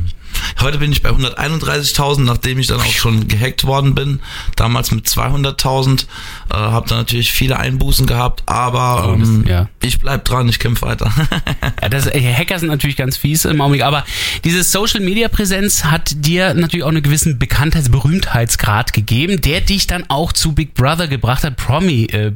Heute 0.60 0.78
bin 0.78 0.92
ich 0.92 1.02
bei 1.02 1.10
131.000, 1.10 2.20
nachdem 2.20 2.58
ich 2.58 2.66
dann 2.66 2.80
auch 2.80 2.92
schon 2.92 3.28
gehackt 3.28 3.64
worden 3.64 3.94
bin. 3.94 4.20
Damals 4.56 4.90
mit 4.90 5.06
200.000. 5.06 6.06
Äh, 6.50 6.56
habe 6.56 6.88
dann 6.88 6.98
natürlich 6.98 7.30
viele 7.32 7.58
Einbußen 7.58 8.06
gehabt, 8.06 8.42
aber 8.46 9.12
Oh, 9.12 9.16
das- 9.16 9.28
ähm, 9.28 9.44
ja. 9.46 9.68
ich 9.82 9.98
bleib 9.98 10.24
dran, 10.24 10.48
ich 10.48 10.58
kämpfe 10.58 10.86
weiter. 10.86 11.10
Ja, 11.82 11.88
das, 11.88 12.06
äh, 12.06 12.20
Hacker 12.34 12.58
sind 12.58 12.68
natürlich 12.70 12.96
ganz 12.96 13.16
fies 13.16 13.44
im 13.44 13.60
Augenblick, 13.60 13.82
aber 13.84 14.04
diese 14.44 14.62
Social 14.64 15.00
Media 15.00 15.28
Präsenz 15.28 15.84
hat 15.84 16.10
dir 16.16 16.54
natürlich 16.54 16.82
auch 16.84 16.88
einen 16.88 17.02
gewissen 17.02 17.38
Bekanntheits-, 17.38 17.88
Berühmtheitsgrad 17.90 18.92
gegeben, 18.92 19.40
der 19.40 19.60
dich 19.60 19.86
dann 19.86 20.04
auch 20.08 20.32
zu 20.32 20.52
Big 20.52 20.74
Brother 20.74 21.06
gebracht 21.06 21.44
hat. 21.44 21.56
Promi, 21.56 22.04
äh, 22.06 22.32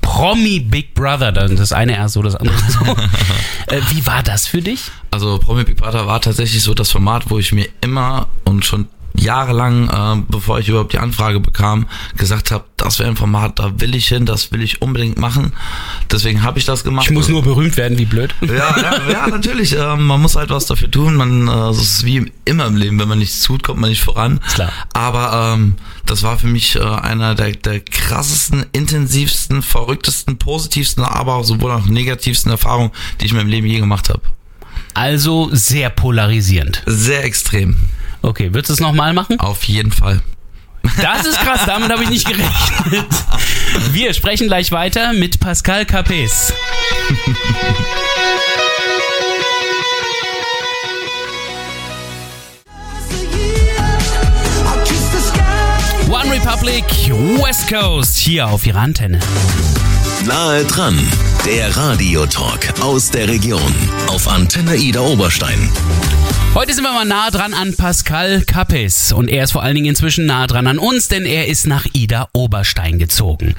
Promi 0.00 0.60
Big 0.60 0.94
Brother, 0.94 1.32
dann 1.32 1.56
das 1.56 1.72
eine 1.72 1.96
erst 1.96 2.14
so, 2.14 2.22
das 2.22 2.36
andere 2.36 2.56
so. 2.68 2.84
äh, 3.74 3.80
wie 3.90 4.06
war 4.06 4.22
das 4.22 4.46
für 4.46 4.60
dich? 4.62 4.90
Also 5.10 5.38
Promi 5.38 5.64
Big 5.64 5.76
Brother 5.76 6.06
war 6.06 6.20
tatsächlich 6.20 6.62
so 6.62 6.74
das 6.74 6.90
Format, 6.90 7.30
wo 7.30 7.38
ich 7.38 7.52
mir 7.52 7.68
immer 7.80 8.28
und 8.44 8.64
schon 8.64 8.86
jahrelang, 9.16 9.88
äh, 9.88 10.22
bevor 10.28 10.58
ich 10.58 10.68
überhaupt 10.68 10.92
die 10.92 10.98
Anfrage 10.98 11.40
bekam, 11.40 11.86
gesagt 12.16 12.50
habe, 12.50 12.64
das 12.76 12.98
wäre 12.98 13.08
ein 13.08 13.16
Format, 13.16 13.58
da 13.58 13.80
will 13.80 13.94
ich 13.94 14.08
hin, 14.08 14.26
das 14.26 14.52
will 14.52 14.62
ich 14.62 14.82
unbedingt 14.82 15.18
machen. 15.18 15.52
Deswegen 16.10 16.42
habe 16.42 16.58
ich 16.58 16.64
das 16.64 16.84
gemacht. 16.84 17.06
Ich 17.06 17.12
muss 17.12 17.28
nur 17.28 17.42
berühmt 17.42 17.76
werden, 17.76 17.98
wie 17.98 18.04
blöd. 18.04 18.34
Ja, 18.40 18.76
ja, 18.80 19.10
ja 19.10 19.26
natürlich. 19.30 19.76
Ähm, 19.76 20.06
man 20.06 20.20
muss 20.20 20.36
halt 20.36 20.50
was 20.50 20.66
dafür 20.66 20.90
tun. 20.90 21.14
Man, 21.14 21.48
äh, 21.48 21.70
es 21.70 21.80
ist 21.80 22.04
wie 22.04 22.32
immer 22.44 22.66
im 22.66 22.76
Leben, 22.76 22.98
wenn 22.98 23.08
man 23.08 23.18
nichts 23.18 23.42
tut, 23.42 23.62
kommt 23.62 23.80
man 23.80 23.90
nicht 23.90 24.02
voran. 24.02 24.40
Klar. 24.54 24.72
Aber 24.92 25.54
ähm, 25.54 25.76
das 26.06 26.22
war 26.22 26.38
für 26.38 26.48
mich 26.48 26.76
äh, 26.76 26.80
einer 26.80 27.34
der, 27.34 27.52
der 27.52 27.80
krassesten, 27.80 28.66
intensivsten, 28.72 29.62
verrücktesten, 29.62 30.38
positivsten, 30.38 31.04
aber 31.04 31.36
auch 31.36 31.44
sowohl 31.44 31.70
auch 31.70 31.86
negativsten 31.86 32.50
Erfahrungen, 32.50 32.90
die 33.20 33.26
ich 33.26 33.30
in 33.30 33.36
meinem 33.36 33.48
Leben 33.48 33.66
je 33.66 33.78
gemacht 33.78 34.08
habe. 34.08 34.22
Also 34.94 35.48
sehr 35.52 35.90
polarisierend. 35.90 36.82
Sehr 36.86 37.24
extrem. 37.24 37.76
Okay, 38.20 38.52
würdest 38.52 38.70
du 38.70 38.74
es 38.74 38.80
nochmal 38.80 39.12
machen? 39.12 39.40
Auf 39.40 39.64
jeden 39.64 39.90
Fall. 39.90 40.20
Das 41.00 41.24
ist 41.24 41.38
krass, 41.38 41.60
damit 41.66 41.90
habe 41.90 42.02
ich 42.02 42.10
nicht 42.10 42.26
gerechnet. 42.26 43.06
Wir 43.92 44.12
sprechen 44.14 44.48
gleich 44.48 44.72
weiter 44.72 45.12
mit 45.12 45.40
Pascal 45.40 45.86
Capes. 45.86 46.52
One 56.08 56.30
Republic 56.30 56.84
West 57.42 57.68
Coast 57.68 58.16
hier 58.16 58.48
auf 58.48 58.66
ihrer 58.66 58.80
Antenne. 58.80 59.20
Nahe 60.26 60.64
dran, 60.64 60.98
der 61.46 61.76
Radiotalk 61.76 62.80
aus 62.80 63.10
der 63.10 63.26
Region 63.26 63.74
auf 64.06 64.28
Antenne 64.28 64.76
Ida 64.76 65.00
Oberstein. 65.00 65.68
Heute 66.54 66.72
sind 66.72 66.84
wir 66.84 66.92
mal 66.92 67.04
nah 67.04 67.30
dran 67.30 67.52
an 67.52 67.74
Pascal 67.74 68.42
Capes 68.42 69.10
und 69.10 69.28
er 69.28 69.42
ist 69.42 69.52
vor 69.52 69.62
allen 69.62 69.74
Dingen 69.74 69.88
inzwischen 69.88 70.26
nah 70.26 70.46
dran 70.46 70.68
an 70.68 70.78
uns, 70.78 71.08
denn 71.08 71.24
er 71.24 71.48
ist 71.48 71.66
nach 71.66 71.86
Ida 71.94 72.28
Oberstein 72.32 72.98
gezogen. 72.98 73.56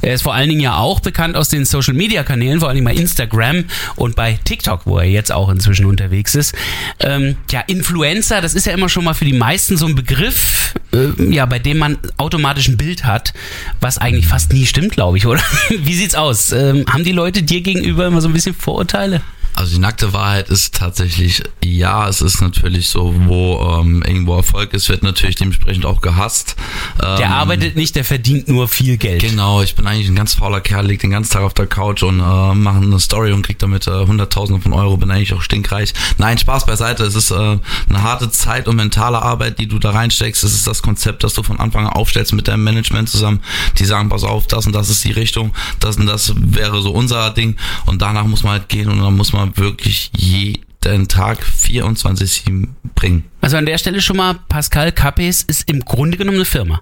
Er 0.00 0.14
ist 0.14 0.22
vor 0.22 0.32
allen 0.32 0.48
Dingen 0.48 0.60
ja 0.60 0.78
auch 0.78 1.00
bekannt 1.00 1.36
aus 1.36 1.48
den 1.48 1.66
Social 1.66 1.92
Media 1.92 2.22
Kanälen, 2.22 2.60
vor 2.60 2.68
allen 2.68 2.76
Dingen 2.76 2.86
bei 2.86 2.94
Instagram 2.94 3.64
und 3.96 4.16
bei 4.16 4.38
TikTok, 4.44 4.86
wo 4.86 4.98
er 4.98 5.06
jetzt 5.06 5.32
auch 5.32 5.50
inzwischen 5.50 5.84
unterwegs 5.86 6.34
ist. 6.34 6.54
Ähm, 7.00 7.36
ja, 7.50 7.60
Influencer, 7.66 8.40
das 8.40 8.54
ist 8.54 8.64
ja 8.64 8.72
immer 8.72 8.88
schon 8.88 9.04
mal 9.04 9.14
für 9.14 9.24
die 9.26 9.34
meisten 9.34 9.76
so 9.76 9.86
ein 9.86 9.94
Begriff, 9.94 10.65
äh, 10.92 11.32
ja, 11.32 11.46
bei 11.46 11.58
dem 11.58 11.78
man 11.78 11.98
automatisch 12.16 12.68
ein 12.68 12.76
Bild 12.76 13.04
hat, 13.04 13.32
was 13.80 13.98
eigentlich 13.98 14.26
fast 14.26 14.52
nie 14.52 14.66
stimmt, 14.66 14.92
glaube 14.92 15.18
ich, 15.18 15.26
oder? 15.26 15.42
Wie 15.68 15.94
sieht's 15.94 16.14
aus? 16.14 16.52
Ähm, 16.52 16.84
haben 16.88 17.04
die 17.04 17.12
Leute 17.12 17.42
dir 17.42 17.60
gegenüber 17.60 18.06
immer 18.06 18.20
so 18.20 18.28
ein 18.28 18.32
bisschen 18.34 18.54
Vorurteile? 18.54 19.22
Also 19.56 19.74
die 19.74 19.80
nackte 19.80 20.12
Wahrheit 20.12 20.50
ist 20.50 20.74
tatsächlich, 20.74 21.42
ja, 21.64 22.06
es 22.10 22.20
ist 22.20 22.42
natürlich 22.42 22.90
so, 22.90 23.14
wo 23.24 23.80
ähm, 23.80 24.02
irgendwo 24.06 24.36
Erfolg 24.36 24.74
ist, 24.74 24.90
wird 24.90 25.02
natürlich 25.02 25.36
dementsprechend 25.36 25.86
auch 25.86 26.02
gehasst. 26.02 26.56
Der 27.00 27.20
Ähm, 27.20 27.32
arbeitet 27.32 27.74
nicht, 27.74 27.96
der 27.96 28.04
verdient 28.04 28.48
nur 28.48 28.68
viel 28.68 28.98
Geld. 28.98 29.22
Genau, 29.22 29.62
ich 29.62 29.74
bin 29.74 29.86
eigentlich 29.86 30.08
ein 30.08 30.14
ganz 30.14 30.34
fauler 30.34 30.60
Kerl, 30.60 30.86
lieg 30.86 31.00
den 31.00 31.10
ganzen 31.10 31.32
Tag 31.32 31.42
auf 31.42 31.54
der 31.54 31.66
Couch 31.66 32.02
und 32.02 32.20
äh, 32.20 32.54
mache 32.54 32.82
eine 32.82 33.00
Story 33.00 33.32
und 33.32 33.46
krieg 33.46 33.58
damit 33.58 33.86
äh, 33.86 34.06
Hunderttausende 34.06 34.60
von 34.60 34.74
Euro, 34.74 34.98
bin 34.98 35.10
eigentlich 35.10 35.32
auch 35.32 35.40
stinkreich. 35.40 35.94
Nein, 36.18 36.36
Spaß 36.36 36.66
beiseite, 36.66 37.04
es 37.04 37.14
ist 37.14 37.30
äh, 37.30 37.34
eine 37.34 38.02
harte 38.02 38.30
Zeit 38.30 38.68
und 38.68 38.76
mentale 38.76 39.22
Arbeit, 39.22 39.58
die 39.58 39.68
du 39.68 39.78
da 39.78 39.92
reinsteckst. 39.92 40.44
Es 40.44 40.54
ist 40.56 40.66
das 40.66 40.82
Konzept, 40.82 41.24
das 41.24 41.34
du 41.34 41.42
von 41.42 41.58
Anfang 41.60 41.86
an 41.86 41.92
aufstellst 41.92 42.32
mit 42.32 42.48
deinem 42.48 42.64
Management 42.64 43.08
zusammen. 43.08 43.40
Die 43.78 43.84
sagen, 43.84 44.08
pass 44.08 44.24
auf, 44.24 44.46
das 44.46 44.66
und 44.66 44.72
das 44.72 44.90
ist 44.90 45.04
die 45.04 45.12
Richtung, 45.12 45.52
das 45.80 45.96
und 45.96 46.06
das 46.06 46.32
wäre 46.36 46.82
so 46.82 46.92
unser 46.92 47.30
Ding 47.30 47.56
und 47.86 48.02
danach 48.02 48.24
muss 48.24 48.42
man 48.42 48.52
halt 48.52 48.68
gehen 48.68 48.88
und 48.88 49.00
dann 49.00 49.16
muss 49.16 49.32
man 49.32 49.56
wirklich 49.56 50.10
jeden 50.16 51.08
Tag 51.08 51.38
24-7 51.42 52.68
bringen. 52.94 53.24
Also 53.40 53.56
an 53.56 53.66
der 53.66 53.78
Stelle 53.78 54.00
schon 54.00 54.16
mal, 54.16 54.34
Pascal 54.48 54.92
Capes 54.92 55.42
ist 55.42 55.68
im 55.68 55.80
Grunde 55.80 56.16
genommen 56.16 56.38
eine 56.38 56.44
Firma. 56.44 56.80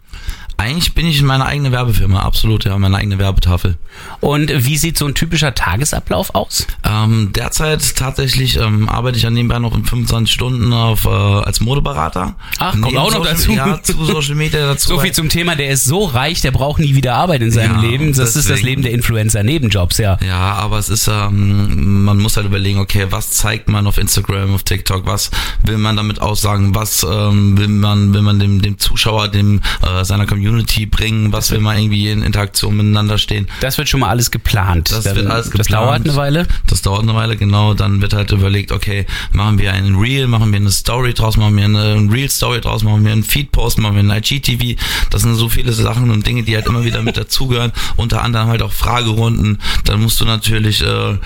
Eigentlich 0.56 0.94
bin 0.94 1.06
ich 1.06 1.20
in 1.20 1.26
meiner 1.26 1.46
eigenen 1.46 1.72
Werbefirma, 1.72 2.20
absolut, 2.20 2.64
ja, 2.64 2.78
meine 2.78 2.96
eigene 2.96 3.18
Werbetafel. 3.18 3.76
Und 4.20 4.52
wie 4.64 4.76
sieht 4.76 4.96
so 4.96 5.06
ein 5.06 5.14
typischer 5.14 5.54
Tagesablauf 5.54 6.34
aus? 6.34 6.66
Ähm, 6.84 7.32
derzeit 7.34 7.96
tatsächlich 7.96 8.56
ähm, 8.56 8.88
arbeite 8.88 9.16
ich 9.16 9.24
ja 9.24 9.30
nebenbei 9.30 9.58
noch 9.58 9.74
in 9.74 9.84
25 9.84 10.32
Stunden 10.32 10.72
auf, 10.72 11.06
äh, 11.06 11.08
als 11.08 11.60
Modeberater. 11.60 12.36
Ach, 12.58 12.80
kommt 12.80 12.96
auch 12.96 13.12
noch 13.12 13.24
dazu. 13.24 13.52
Ja, 13.52 13.82
zu 13.82 14.04
Social 14.04 14.36
Media 14.36 14.66
dazu. 14.66 14.88
So 14.88 14.98
viel 15.00 15.12
zum 15.12 15.28
Thema, 15.28 15.56
der 15.56 15.70
ist 15.70 15.84
so 15.84 16.04
reich, 16.04 16.40
der 16.40 16.52
braucht 16.52 16.80
nie 16.80 16.94
wieder 16.94 17.14
Arbeit 17.16 17.42
in 17.42 17.50
seinem 17.50 17.76
Ja, 17.76 17.80
Leben. 17.80 18.12
Das 18.12 18.28
ist 18.28 18.36
das 18.36 18.46
deswegen. 18.46 18.66
Leben 18.66 18.82
der 18.82 18.92
Influencer-Nebenjobs, 18.92 19.98
ja. 19.98 20.18
Ja, 20.24 20.54
aber 20.54 20.78
es 20.78 20.88
ist, 20.88 21.08
ähm, 21.08 22.04
man 22.04 22.18
muss 22.18 22.36
halt 22.36 22.46
überlegen, 22.46 22.78
okay, 22.78 23.06
was 23.10 23.32
zeigt 23.32 23.68
man 23.68 23.86
auf 23.88 23.98
Instagram, 23.98 24.54
auf 24.54 24.62
TikTok, 24.62 25.06
was 25.06 25.30
will 25.64 25.78
man 25.78 25.96
damit 25.96 26.20
aussagen, 26.22 26.74
was 26.76 27.02
ähm, 27.02 27.58
will 27.58 27.68
man, 27.68 28.14
will 28.14 28.22
man 28.22 28.38
dem, 28.38 28.62
dem 28.62 28.78
Zuschauer, 28.78 29.28
dem 29.28 29.60
äh, 29.82 30.04
seiner 30.04 30.26
Community 30.26 30.43
bringen, 30.90 31.32
was 31.32 31.50
will 31.50 31.60
man 31.60 31.78
irgendwie 31.78 32.08
in 32.10 32.22
Interaktion 32.22 32.76
miteinander 32.76 33.18
stehen. 33.18 33.48
Das 33.60 33.78
wird 33.78 33.88
schon 33.88 34.00
mal 34.00 34.08
alles 34.08 34.30
geplant. 34.30 34.90
Das 34.90 35.04
Dann- 35.04 35.16
wird 35.16 35.26
alles 35.28 35.50
Das 35.50 35.66
dauert 35.68 36.04
geplant. 36.04 36.08
eine 36.08 36.16
Weile. 36.16 36.46
Das 36.66 36.82
dauert 36.82 37.02
eine 37.02 37.14
Weile, 37.14 37.36
genau. 37.36 37.74
Dann 37.74 38.00
wird 38.02 38.12
halt 38.12 38.30
überlegt, 38.32 38.72
okay, 38.72 39.06
machen 39.32 39.58
wir 39.58 39.72
einen 39.72 39.96
Reel, 39.96 40.26
machen 40.26 40.52
wir 40.52 40.58
eine 40.60 40.70
Story 40.70 41.14
draus, 41.14 41.36
machen 41.36 41.56
wir 41.56 41.64
eine 41.64 41.94
Reel-Story 42.12 42.60
draus, 42.60 42.82
machen 42.84 43.04
wir 43.04 43.12
einen 43.12 43.24
Feed-Post, 43.24 43.78
machen 43.78 43.94
wir 43.94 44.00
einen 44.00 44.10
IGTV. 44.22 44.76
Das 45.10 45.22
sind 45.22 45.34
so 45.36 45.48
viele 45.48 45.72
Sachen 45.72 46.10
und 46.10 46.26
Dinge, 46.26 46.42
die 46.42 46.54
halt 46.54 46.66
immer 46.66 46.84
wieder 46.84 47.02
mit 47.02 47.16
dazugehören. 47.24 47.72
Unter 47.96 48.22
anderem 48.22 48.48
halt 48.48 48.62
auch 48.62 48.72
Fragerunden. 48.72 49.58
Dann 49.84 50.02
musst 50.02 50.20
du 50.20 50.24
natürlich 50.24 50.82
äh, 50.82 51.18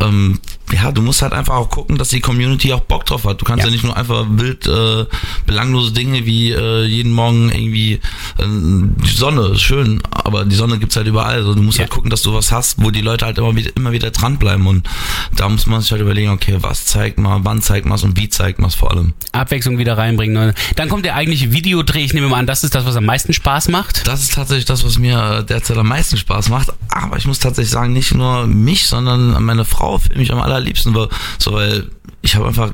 ähm, 0.00 0.38
ja, 0.72 0.92
du 0.92 1.02
musst 1.02 1.22
halt 1.22 1.32
einfach 1.32 1.54
auch 1.54 1.70
gucken, 1.70 1.98
dass 1.98 2.08
die 2.08 2.20
Community 2.20 2.72
auch 2.72 2.80
Bock 2.80 3.04
drauf 3.06 3.24
hat. 3.24 3.40
Du 3.40 3.44
kannst 3.44 3.60
ja, 3.64 3.66
Ja. 3.68 3.72
nicht 3.72 3.84
nur 3.84 3.96
einfach 3.96 4.24
wild 4.28 4.66
äh, 4.66 5.04
belanglose 5.46 5.92
Dinge 5.92 6.24
wie 6.26 6.50
äh, 6.52 6.84
jeden 6.84 7.12
Morgen 7.12 7.50
irgendwie 7.50 7.94
äh, 7.94 8.00
die 8.46 9.10
Sonne 9.14 9.48
ist 9.54 9.62
schön, 9.62 10.00
aber 10.10 10.44
die 10.44 10.54
Sonne 10.56 10.78
gibt's 10.78 10.96
halt 10.96 11.06
überall. 11.06 11.34
Also 11.36 11.54
du 11.54 11.62
musst 11.62 11.78
Ja. 11.78 11.82
halt 11.84 11.90
gucken, 11.90 12.10
dass 12.10 12.22
du 12.22 12.32
was 12.34 12.52
hast, 12.52 12.82
wo 12.82 12.90
die 12.90 13.00
Leute 13.02 13.24
halt 13.26 13.38
immer 13.38 13.54
wieder 13.54 13.70
immer 13.76 13.92
wieder 13.92 14.10
dranbleiben 14.10 14.66
und 14.66 14.88
da 15.36 15.48
muss 15.48 15.66
man 15.66 15.80
sich 15.80 15.90
halt 15.92 16.00
überlegen, 16.02 16.30
okay, 16.30 16.56
was 16.60 16.86
zeigt 16.86 17.18
man, 17.18 17.44
wann 17.44 17.62
zeigt 17.62 17.86
man 17.86 17.98
und 18.00 18.16
wie 18.18 18.28
zeigt 18.28 18.58
man 18.58 18.70
vor 18.70 18.90
allem. 18.90 19.12
Abwechslung 19.32 19.78
wieder 19.78 19.96
reinbringen. 19.98 20.34
ne? 20.34 20.54
Dann 20.76 20.88
kommt 20.88 21.04
der 21.04 21.14
eigentliche 21.14 21.52
Videodreh. 21.52 22.00
Ich 22.04 22.14
nehme 22.14 22.28
mal 22.28 22.38
an, 22.38 22.46
das 22.46 22.64
ist 22.64 22.74
das, 22.74 22.84
was 22.86 22.96
am 22.96 23.04
meisten 23.04 23.32
Spaß 23.32 23.68
macht. 23.68 24.06
Das 24.06 24.22
ist 24.22 24.34
tatsächlich 24.34 24.64
das, 24.64 24.84
was 24.84 24.98
mir 24.98 25.38
äh, 25.40 25.44
derzeit 25.44 25.76
am 25.76 25.88
meisten 25.88 26.16
Spaß 26.16 26.48
macht. 26.48 26.72
Aber 26.88 27.16
ich 27.18 27.26
muss 27.26 27.38
tatsächlich 27.38 27.70
sagen, 27.70 27.92
nicht 27.92 28.14
nur 28.14 28.46
mich, 28.46 28.86
sondern 28.86 29.42
meine 29.44 29.64
Frau 29.64 29.98
filme 29.98 30.22
ich 30.22 30.32
am 30.32 30.40
allerliebsten, 30.62 30.94
weil, 30.94 31.08
so, 31.38 31.52
weil 31.52 31.90
ich 32.22 32.34
habe 32.34 32.46
einfach 32.46 32.72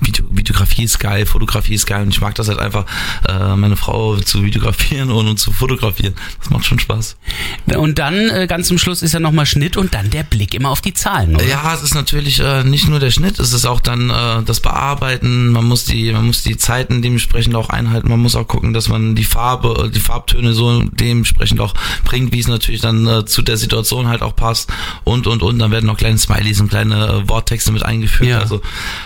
Video, 0.00 0.24
Videografie 0.44 0.84
ist 0.84 0.98
geil, 1.00 1.24
Fotografie 1.24 1.74
ist 1.74 1.86
geil 1.86 2.02
und 2.02 2.10
ich 2.10 2.20
mag 2.20 2.34
das 2.34 2.48
halt 2.48 2.58
einfach, 2.58 2.84
äh, 3.28 3.56
meine 3.56 3.76
Frau 3.76 4.16
zu 4.16 4.44
videografieren 4.44 5.10
und, 5.10 5.26
und 5.26 5.38
zu 5.38 5.52
fotografieren. 5.52 6.14
Das 6.38 6.50
macht 6.50 6.66
schon 6.66 6.78
Spaß. 6.78 7.16
Und 7.76 7.98
dann 7.98 8.28
äh, 8.28 8.46
ganz 8.46 8.68
zum 8.68 8.76
Schluss 8.76 9.02
ist 9.02 9.14
ja 9.14 9.20
nochmal 9.20 9.46
Schnitt 9.46 9.76
und 9.78 9.94
dann 9.94 10.10
der 10.10 10.22
Blick 10.22 10.52
immer 10.54 10.68
auf 10.68 10.82
die 10.82 10.92
Zahlen. 10.92 11.34
Oder? 11.36 11.46
Ja, 11.46 11.72
es 11.74 11.82
ist 11.82 11.94
natürlich 11.94 12.40
äh, 12.40 12.62
nicht 12.62 12.88
nur 12.88 13.00
der 13.00 13.10
Schnitt, 13.10 13.38
es 13.38 13.52
ist 13.54 13.64
auch 13.64 13.80
dann 13.80 14.10
äh, 14.10 14.42
das 14.44 14.60
Bearbeiten. 14.60 15.48
Man 15.48 15.64
muss 15.64 15.84
die, 15.86 16.12
man 16.12 16.26
muss 16.26 16.42
die 16.42 16.58
Zeiten 16.58 17.00
dementsprechend 17.00 17.54
auch 17.56 17.70
einhalten. 17.70 18.08
Man 18.10 18.20
muss 18.20 18.36
auch 18.36 18.46
gucken, 18.46 18.74
dass 18.74 18.88
man 18.88 19.14
die 19.14 19.24
Farbe, 19.24 19.86
äh, 19.86 19.90
die 19.90 20.00
Farbtöne 20.00 20.52
so 20.52 20.82
dementsprechend 20.82 21.60
auch 21.60 21.72
bringt, 22.04 22.32
wie 22.32 22.40
es 22.40 22.48
natürlich 22.48 22.82
dann 22.82 23.06
äh, 23.06 23.24
zu 23.24 23.40
der 23.40 23.56
Situation 23.56 24.08
halt 24.08 24.20
auch 24.20 24.36
passt. 24.36 24.70
Und 25.04 25.26
und 25.26 25.42
und 25.42 25.58
dann 25.58 25.70
werden 25.70 25.86
noch 25.86 25.96
kleine 25.96 26.18
Smileys 26.18 26.60
und 26.60 26.68
kleine 26.68 27.06
äh, 27.24 27.28
Worttexte 27.28 27.72
mit 27.72 27.82
eingefügt. 27.82 28.28
Ja. 28.28 28.40
Also 28.40 28.60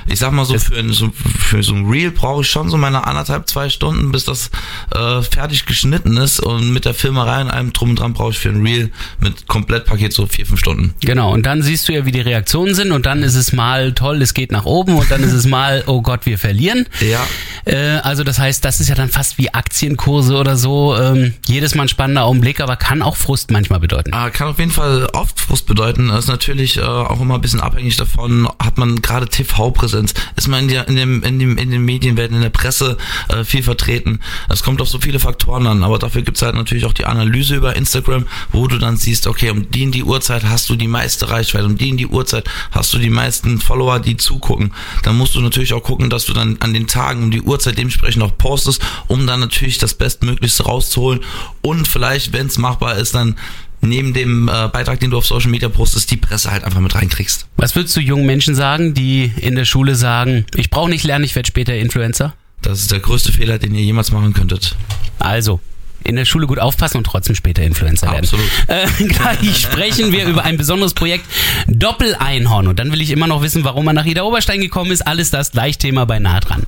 ich 0.06 0.18
sag 0.18 0.32
mal 0.32 0.44
so 0.44 0.58
für, 0.58 0.76
ein- 0.76 0.92
so 0.92 1.10
für 1.38 1.62
so 1.62 1.74
ein 1.74 1.88
Reel 1.88 2.10
brauche 2.10 2.42
ich 2.42 2.48
schon 2.48 2.70
so 2.70 2.76
meine 2.76 3.06
anderthalb 3.06 3.48
zwei 3.48 3.68
Stunden, 3.68 4.12
bis 4.12 4.24
das 4.24 4.50
äh, 4.94 5.22
fertig 5.22 5.66
geschnitten 5.66 6.16
ist 6.16 6.40
und 6.40 6.72
mit 6.72 6.84
der 6.84 6.94
Filmerei 6.94 7.42
und 7.42 7.50
allem 7.50 7.72
drum 7.72 7.90
und 7.90 8.00
dran 8.00 8.12
brauche 8.12 8.30
ich 8.30 8.38
für 8.38 8.50
ein 8.50 8.64
Reel 8.64 8.90
mit 9.20 9.46
Komplettpaket 9.46 10.12
so 10.12 10.26
vier 10.26 10.46
fünf 10.46 10.60
Stunden. 10.60 10.94
Genau, 11.00 11.32
und 11.32 11.46
dann 11.46 11.62
siehst 11.62 11.88
du 11.88 11.92
ja, 11.92 12.04
wie 12.04 12.12
die 12.12 12.20
Reaktionen 12.20 12.74
sind 12.74 12.92
und 12.92 13.06
dann 13.06 13.22
ist 13.22 13.34
es 13.34 13.52
mal 13.52 13.92
toll, 13.92 14.22
es 14.22 14.34
geht 14.34 14.52
nach 14.52 14.64
oben 14.64 14.96
und 14.96 15.10
dann 15.10 15.22
ist 15.22 15.32
es 15.32 15.46
mal, 15.46 15.84
oh 15.86 16.02
Gott, 16.02 16.26
wir 16.26 16.38
verlieren. 16.38 16.86
Ja. 17.00 17.26
Äh, 17.64 17.98
also 18.02 18.24
das 18.24 18.38
heißt, 18.38 18.64
das 18.64 18.80
ist 18.80 18.88
ja 18.88 18.94
dann 18.94 19.08
fast 19.08 19.38
wie 19.38 19.52
Aktienkurse 19.52 20.36
oder 20.36 20.56
so. 20.56 20.96
Ähm, 20.96 21.34
jedes 21.46 21.74
Mal 21.74 21.82
ein 21.82 21.88
spannender 21.88 22.24
Augenblick, 22.24 22.60
aber 22.60 22.76
kann 22.76 23.02
auch 23.02 23.16
Frust 23.16 23.50
manchmal 23.50 23.80
bedeuten. 23.80 24.12
Äh, 24.12 24.30
kann 24.30 24.48
auf 24.48 24.58
jeden 24.58 24.70
Fall 24.70 25.08
oft 25.12 25.38
Frust 25.40 25.66
bedeuten. 25.66 26.08
Das 26.08 26.24
ist 26.24 26.28
natürlich 26.28 26.78
äh, 26.78 26.82
auch 26.82 27.20
immer 27.20 27.34
ein 27.34 27.40
bisschen 27.40 27.60
abhängig 27.60 27.96
davon, 27.96 28.48
hat 28.62 28.78
man 28.78 29.02
gerade 29.02 29.28
TV-Präsenz, 29.28 30.14
ist 30.36 30.48
man 30.48 30.64
in, 30.64 30.68
der, 30.68 30.88
in, 30.88 30.96
dem, 30.96 31.17
in, 31.22 31.38
dem, 31.38 31.58
in 31.58 31.70
den 31.70 31.84
Medienwelten, 31.84 32.36
in 32.36 32.42
der 32.42 32.50
Presse 32.50 32.96
äh, 33.28 33.44
viel 33.44 33.62
vertreten. 33.62 34.20
Es 34.48 34.62
kommt 34.62 34.80
auf 34.80 34.88
so 34.88 34.98
viele 34.98 35.18
Faktoren 35.18 35.66
an, 35.66 35.82
aber 35.82 35.98
dafür 35.98 36.22
gibt's 36.22 36.42
halt 36.42 36.54
natürlich 36.54 36.84
auch 36.84 36.92
die 36.92 37.04
Analyse 37.04 37.56
über 37.56 37.76
Instagram, 37.76 38.26
wo 38.52 38.66
du 38.66 38.78
dann 38.78 38.96
siehst, 38.96 39.26
okay, 39.26 39.50
um 39.50 39.70
die 39.70 39.82
in 39.82 39.92
die 39.92 40.04
Uhrzeit 40.04 40.44
hast 40.44 40.68
du 40.70 40.76
die 40.76 40.88
meiste 40.88 41.30
Reichweite, 41.30 41.66
um 41.66 41.76
die 41.76 41.90
in 41.90 41.96
die 41.96 42.06
Uhrzeit 42.06 42.48
hast 42.70 42.92
du 42.94 42.98
die 42.98 43.10
meisten 43.10 43.60
Follower, 43.60 44.00
die 44.00 44.16
zugucken. 44.16 44.72
Dann 45.02 45.16
musst 45.16 45.34
du 45.34 45.40
natürlich 45.40 45.74
auch 45.74 45.82
gucken, 45.82 46.10
dass 46.10 46.26
du 46.26 46.32
dann 46.32 46.56
an 46.60 46.72
den 46.72 46.86
Tagen 46.86 47.24
um 47.24 47.30
die 47.30 47.42
Uhrzeit 47.42 47.78
dementsprechend 47.78 48.22
auch 48.22 48.36
postest, 48.36 48.82
um 49.06 49.26
dann 49.26 49.40
natürlich 49.40 49.78
das 49.78 49.94
Bestmöglichste 49.94 50.64
rauszuholen 50.64 51.20
und 51.62 51.86
vielleicht, 51.86 52.32
wenn 52.32 52.46
es 52.46 52.58
machbar 52.58 52.96
ist, 52.96 53.14
dann 53.14 53.36
neben 53.80 54.12
dem 54.12 54.48
äh, 54.48 54.68
Beitrag, 54.68 55.00
den 55.00 55.10
du 55.10 55.18
auf 55.18 55.26
Social 55.26 55.50
Media 55.50 55.68
postest, 55.68 56.10
die 56.10 56.16
Presse 56.16 56.50
halt 56.50 56.64
einfach 56.64 56.80
mit 56.80 56.94
reinkriegst. 56.94 57.46
Was 57.56 57.74
würdest 57.76 57.96
du 57.96 58.00
jungen 58.00 58.26
Menschen 58.26 58.54
sagen, 58.54 58.94
die 58.94 59.32
in 59.40 59.54
der 59.54 59.64
Schule 59.64 59.94
sagen, 59.94 60.46
ich 60.54 60.70
brauche 60.70 60.90
nicht 60.90 61.04
lernen, 61.04 61.24
ich 61.24 61.34
werde 61.34 61.46
später 61.46 61.74
Influencer? 61.74 62.34
Das 62.62 62.80
ist 62.80 62.90
der 62.90 63.00
größte 63.00 63.32
Fehler, 63.32 63.58
den 63.58 63.74
ihr 63.74 63.82
jemals 63.82 64.10
machen 64.10 64.34
könntet. 64.34 64.76
Also, 65.18 65.60
in 66.04 66.16
der 66.16 66.24
Schule 66.24 66.46
gut 66.46 66.58
aufpassen 66.58 66.98
und 66.98 67.04
trotzdem 67.04 67.34
später 67.34 67.62
Influencer 67.62 68.10
werden. 68.10 68.24
Absolut. 68.24 68.46
Äh, 68.66 68.86
gleich 69.04 69.60
sprechen 69.60 70.12
wir 70.12 70.26
über 70.26 70.44
ein 70.44 70.56
besonderes 70.56 70.94
Projekt 70.94 71.26
Doppeleinhorn. 71.66 72.66
Und 72.66 72.78
dann 72.78 72.92
will 72.92 73.00
ich 73.00 73.10
immer 73.10 73.26
noch 73.26 73.42
wissen, 73.42 73.64
warum 73.64 73.84
man 73.84 73.94
nach 73.94 74.06
Ida 74.06 74.22
Oberstein 74.22 74.60
gekommen 74.60 74.90
ist. 74.90 75.06
Alles 75.06 75.30
das 75.30 75.52
gleich 75.52 75.78
Thema 75.78 76.06
bei 76.06 76.18
Nah 76.18 76.40
dran. 76.40 76.64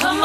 Come 0.00 0.15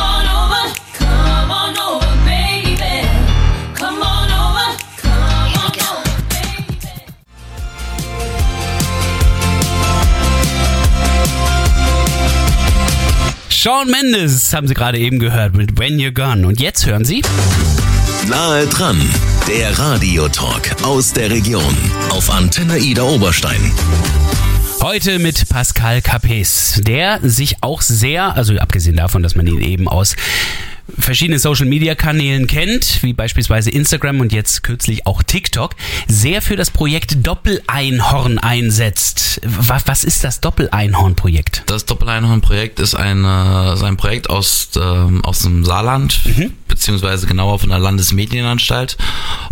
Shawn 13.63 13.91
Mendes 13.91 14.55
haben 14.55 14.67
Sie 14.67 14.73
gerade 14.73 14.97
eben 14.97 15.19
gehört 15.19 15.53
mit 15.53 15.77
When 15.77 15.99
You're 15.99 16.11
Gone. 16.11 16.47
Und 16.47 16.59
jetzt 16.59 16.87
hören 16.87 17.05
Sie. 17.05 17.21
Nahe 18.27 18.65
dran, 18.65 18.99
der 19.47 19.77
Radiotalk 19.77 20.81
aus 20.81 21.13
der 21.13 21.29
Region 21.29 21.77
auf 22.09 22.31
Antenne 22.31 22.79
Ida 22.79 23.03
Oberstein. 23.03 23.71
Heute 24.81 25.19
mit 25.19 25.47
Pascal 25.47 26.01
Capes, 26.01 26.81
der 26.83 27.19
sich 27.21 27.57
auch 27.61 27.83
sehr, 27.83 28.35
also 28.35 28.55
abgesehen 28.57 28.97
davon, 28.97 29.21
dass 29.21 29.35
man 29.35 29.45
ihn 29.45 29.61
eben 29.61 29.87
aus 29.87 30.15
verschiedenen 30.97 31.39
Social 31.39 31.67
Media 31.67 31.93
Kanälen 31.93 32.47
kennt, 32.47 33.03
wie 33.03 33.13
beispielsweise 33.13 33.69
Instagram 33.69 34.21
und 34.21 34.33
jetzt 34.33 34.63
kürzlich 34.63 35.05
auch 35.05 35.21
TikTok, 35.21 35.75
sehr 36.07 36.41
für 36.41 36.55
das 36.55 36.71
Projekt 36.71 37.25
Doppeleinhorn 37.25 38.39
einsetzt. 38.39 39.39
Was, 39.43 39.87
was 39.87 40.03
ist 40.03 40.23
das 40.23 40.41
Doppeleinhorn-Projekt? 40.41 41.63
Das 41.67 41.85
Doppeleinhorn-Projekt 41.85 42.79
ist 42.79 42.95
ein, 42.95 43.23
äh, 43.23 43.73
ist 43.75 43.83
ein 43.83 43.97
Projekt 43.97 44.31
aus, 44.31 44.69
ähm, 44.75 45.23
aus 45.23 45.39
dem 45.39 45.63
Saarland, 45.63 46.21
beziehungsweise 46.81 47.27
genauer 47.27 47.59
von 47.59 47.69
der 47.69 47.77
Landesmedienanstalt. 47.77 48.97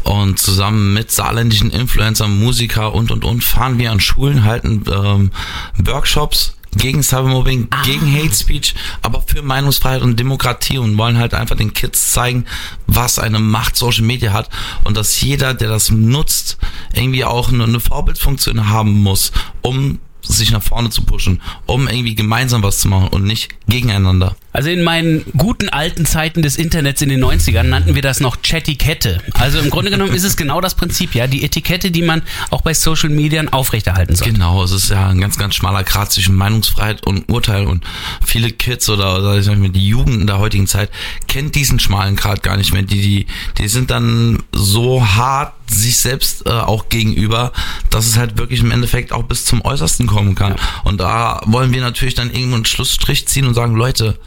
Und 0.03 0.39
zusammen 0.39 0.93
mit 0.93 1.11
saarländischen 1.11 1.69
Influencern, 1.69 2.39
Musiker 2.39 2.95
und 2.95 3.11
und 3.11 3.23
und 3.23 3.43
fahren 3.43 3.77
wir 3.77 3.91
an 3.91 3.99
Schulen, 3.99 4.45
halten 4.45 4.83
ähm, 4.91 5.31
Workshops 5.77 6.55
gegen 6.75 7.03
Cybermobbing, 7.03 7.67
gegen 7.83 8.11
Hate 8.11 8.33
Speech, 8.33 8.75
aber 9.01 9.21
für 9.21 9.41
Meinungsfreiheit 9.41 10.01
und 10.01 10.19
Demokratie 10.19 10.77
und 10.77 10.97
wollen 10.97 11.17
halt 11.17 11.33
einfach 11.33 11.55
den 11.55 11.73
Kids 11.73 12.11
zeigen, 12.11 12.45
was 12.85 13.19
eine 13.19 13.39
Macht 13.39 13.75
Social 13.75 14.03
Media 14.03 14.33
hat 14.33 14.49
und 14.83 14.97
dass 14.97 15.21
jeder, 15.21 15.53
der 15.53 15.69
das 15.69 15.89
nutzt, 15.91 16.57
irgendwie 16.93 17.25
auch 17.25 17.49
eine, 17.49 17.63
eine 17.63 17.79
Vorbildfunktion 17.79 18.69
haben 18.69 19.01
muss, 19.01 19.31
um 19.61 19.99
sich 20.21 20.51
nach 20.51 20.63
vorne 20.63 20.89
zu 20.89 21.03
pushen, 21.03 21.41
um 21.65 21.87
irgendwie 21.87 22.15
gemeinsam 22.15 22.61
was 22.63 22.79
zu 22.79 22.87
machen 22.87 23.07
und 23.09 23.23
nicht 23.23 23.49
gegeneinander. 23.67 24.35
Also 24.51 24.69
in 24.69 24.83
meinen 24.83 25.23
guten 25.37 25.69
alten 25.69 26.05
Zeiten 26.05 26.41
des 26.41 26.57
Internets 26.57 27.01
in 27.01 27.09
den 27.09 27.23
90ern 27.23 27.63
nannten 27.63 27.95
wir 27.95 28.01
das 28.01 28.19
noch 28.19 28.41
Chattikette. 28.41 29.21
Also 29.33 29.59
im 29.59 29.69
Grunde 29.69 29.91
genommen 29.91 30.13
ist 30.13 30.23
es 30.23 30.37
genau 30.37 30.59
das 30.59 30.75
Prinzip, 30.75 31.13
ja, 31.13 31.27
die 31.27 31.43
Etikette, 31.43 31.91
die 31.91 32.01
man 32.01 32.23
auch 32.49 32.61
bei 32.61 32.73
Social 32.73 33.09
Media 33.09 33.43
aufrechterhalten 33.51 34.15
soll. 34.15 34.31
Genau, 34.31 34.63
es 34.63 34.71
ist 34.71 34.89
ja 34.89 35.07
ein 35.07 35.21
ganz, 35.21 35.37
ganz 35.37 35.55
schmaler 35.55 35.83
Grat 35.83 36.11
zwischen 36.11 36.35
Meinungsfreiheit 36.35 37.05
und 37.05 37.29
Urteil 37.29 37.67
und 37.67 37.83
viele 38.25 38.51
Kids 38.51 38.89
oder, 38.89 39.19
oder 39.19 39.37
ich 39.37 39.45
sag 39.45 39.57
mal, 39.57 39.69
die 39.69 39.87
Jugend 39.87 40.21
in 40.21 40.27
der 40.27 40.39
heutigen 40.39 40.67
Zeit 40.67 40.89
kennt 41.27 41.55
diesen 41.55 41.79
schmalen 41.79 42.15
Grat 42.15 42.41
gar 42.41 42.57
nicht 42.57 42.73
mehr. 42.73 42.81
Die, 42.81 43.01
die, 43.01 43.27
die 43.57 43.67
sind 43.67 43.91
dann 43.91 44.41
so 44.51 45.05
hart 45.05 45.53
sich 45.69 45.97
selbst 45.97 46.45
äh, 46.47 46.49
auch 46.49 46.89
gegenüber, 46.89 47.51
dass 47.89 48.07
es 48.07 48.17
halt 48.17 48.37
wirklich 48.37 48.61
im 48.61 48.71
Endeffekt 48.71 49.11
auch 49.11 49.23
bis 49.23 49.45
zum 49.45 49.63
Äußersten 49.63 50.07
kommen 50.07 50.35
kann. 50.35 50.55
Und 50.83 50.99
da 50.99 51.41
wollen 51.45 51.71
wir 51.71 51.81
natürlich 51.81 52.15
dann 52.15 52.31
irgendwo 52.31 52.55
einen 52.55 52.65
Schlussstrich 52.65 53.27
ziehen 53.27 53.45
und 53.45 53.53
sagen, 53.53 53.75
Leute, 53.75 54.19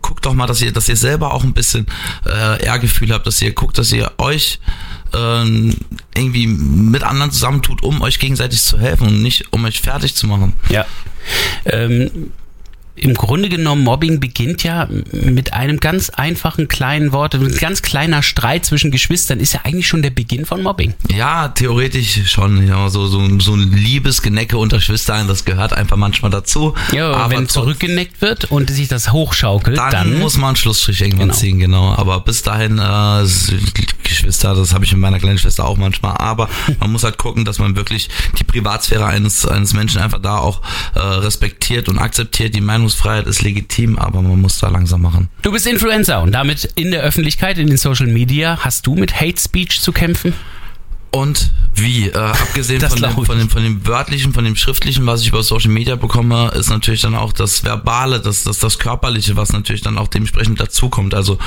guckt 0.00 0.26
doch 0.26 0.34
mal, 0.34 0.46
dass 0.46 0.62
ihr, 0.62 0.72
dass 0.72 0.88
ihr 0.88 0.96
selber 0.96 1.34
auch 1.34 1.44
ein 1.44 1.52
bisschen 1.52 1.86
äh, 2.26 2.64
Ehrgefühl 2.64 3.12
habt, 3.12 3.26
dass 3.26 3.40
ihr 3.42 3.52
guckt, 3.52 3.78
dass 3.78 3.92
ihr 3.92 4.10
euch 4.18 4.60
ähm, 5.14 5.74
irgendwie 6.14 6.46
mit 6.46 7.02
anderen 7.02 7.30
zusammentut, 7.30 7.82
um 7.82 8.00
euch 8.02 8.18
gegenseitig 8.18 8.62
zu 8.62 8.78
helfen 8.78 9.08
und 9.08 9.22
nicht 9.22 9.52
um 9.52 9.64
euch 9.64 9.80
fertig 9.80 10.14
zu 10.14 10.26
machen. 10.26 10.54
Ja. 10.68 10.86
Ähm, 11.64 12.32
Im 12.94 13.14
Grunde 13.14 13.48
genommen, 13.48 13.82
Mobbing 13.84 14.20
beginnt 14.20 14.62
ja 14.62 14.86
mit 15.12 15.54
einem 15.54 15.80
ganz 15.80 16.10
einfachen 16.10 16.68
kleinen 16.68 17.12
Wort. 17.12 17.34
Ein 17.34 17.54
ganz 17.56 17.80
kleiner 17.82 18.22
Streit 18.22 18.66
zwischen 18.66 18.90
Geschwistern 18.90 19.40
ist 19.40 19.54
ja 19.54 19.60
eigentlich 19.64 19.88
schon 19.88 20.02
der 20.02 20.10
Beginn 20.10 20.44
von 20.44 20.62
Mobbing. 20.62 20.94
Ja, 21.10 21.48
theoretisch 21.48 22.30
schon. 22.30 22.66
Ja, 22.66 22.88
so, 22.90 23.06
so, 23.06 23.40
so 23.40 23.54
ein 23.54 23.72
Liebesgenecke 23.72 24.58
unter 24.58 24.80
Schwestern, 24.80 25.26
das 25.26 25.44
gehört 25.44 25.72
einfach 25.72 25.96
manchmal 25.96 26.30
dazu. 26.30 26.74
Ja, 26.92 27.12
Aber 27.12 27.34
wenn 27.34 27.48
zurückgeneckt 27.48 28.20
wird 28.20 28.50
und 28.50 28.70
sich 28.70 28.88
das 28.88 29.10
hochschaukelt, 29.12 29.78
dann, 29.78 29.90
dann, 29.90 30.18
muss 30.18 30.36
man 30.36 30.48
einen 30.48 30.56
Schlussstrich 30.56 31.00
irgendwann 31.00 31.28
Genau. 31.28 31.34
ziehen, 31.34 31.58
genau. 31.58 31.94
Aber 31.94 32.20
bis 32.20 32.42
dahin, 32.42 32.78
äh, 32.78 33.24
Geschwister, 34.02 34.54
das 34.54 34.74
habe 34.74 34.84
ich 34.84 34.92
mit 34.92 35.00
meiner 35.00 35.18
kleinen 35.18 35.38
Schwester 35.38 35.64
auch 35.64 35.76
manchmal. 35.76 36.16
Aber 36.18 36.48
man 36.80 36.92
muss 36.92 37.04
halt 37.04 37.16
gucken, 37.18 37.44
dass 37.44 37.58
man 37.58 37.76
wirklich 37.76 38.08
die 38.38 38.44
Privatsphäre 38.44 39.06
eines, 39.06 39.46
eines 39.46 39.72
Menschen 39.72 40.00
einfach 40.00 40.20
da 40.20 40.38
auch 40.38 40.60
äh, 40.94 40.98
respektiert 40.98 41.88
und 41.88 41.98
akzeptiert. 41.98 42.54
Die 42.54 42.60
Meinungsfreiheit 42.82 43.28
ist 43.28 43.42
legitim, 43.42 43.96
aber 43.96 44.22
man 44.22 44.40
muss 44.40 44.58
da 44.58 44.68
langsam 44.68 45.02
machen. 45.02 45.28
Du 45.42 45.52
bist 45.52 45.68
Influencer 45.68 46.20
und 46.20 46.32
damit 46.32 46.64
in 46.74 46.90
der 46.90 47.02
Öffentlichkeit, 47.02 47.56
in 47.58 47.68
den 47.68 47.76
Social 47.76 48.08
Media, 48.08 48.58
hast 48.60 48.88
du 48.88 48.96
mit 48.96 49.20
Hate 49.20 49.40
Speech 49.40 49.80
zu 49.80 49.92
kämpfen? 49.92 50.32
Und 51.14 51.52
wie? 51.74 52.08
Äh, 52.08 52.16
abgesehen 52.16 52.80
von 52.80 53.00
dem, 53.00 53.24
von, 53.24 53.38
dem, 53.38 53.50
von 53.50 53.62
dem 53.62 53.86
wörtlichen, 53.86 54.32
von 54.32 54.44
dem 54.44 54.56
schriftlichen, 54.56 55.04
was 55.04 55.20
ich 55.20 55.28
über 55.28 55.42
Social 55.42 55.70
Media 55.70 55.96
bekomme, 55.96 56.48
ist 56.54 56.70
natürlich 56.70 57.02
dann 57.02 57.14
auch 57.14 57.32
das 57.32 57.64
Verbale, 57.64 58.20
das, 58.20 58.44
das, 58.44 58.58
das 58.58 58.78
Körperliche, 58.78 59.36
was 59.36 59.52
natürlich 59.52 59.82
dann 59.82 59.98
auch 59.98 60.08
dementsprechend 60.08 60.58
dazukommt. 60.58 61.14
Also 61.14 61.38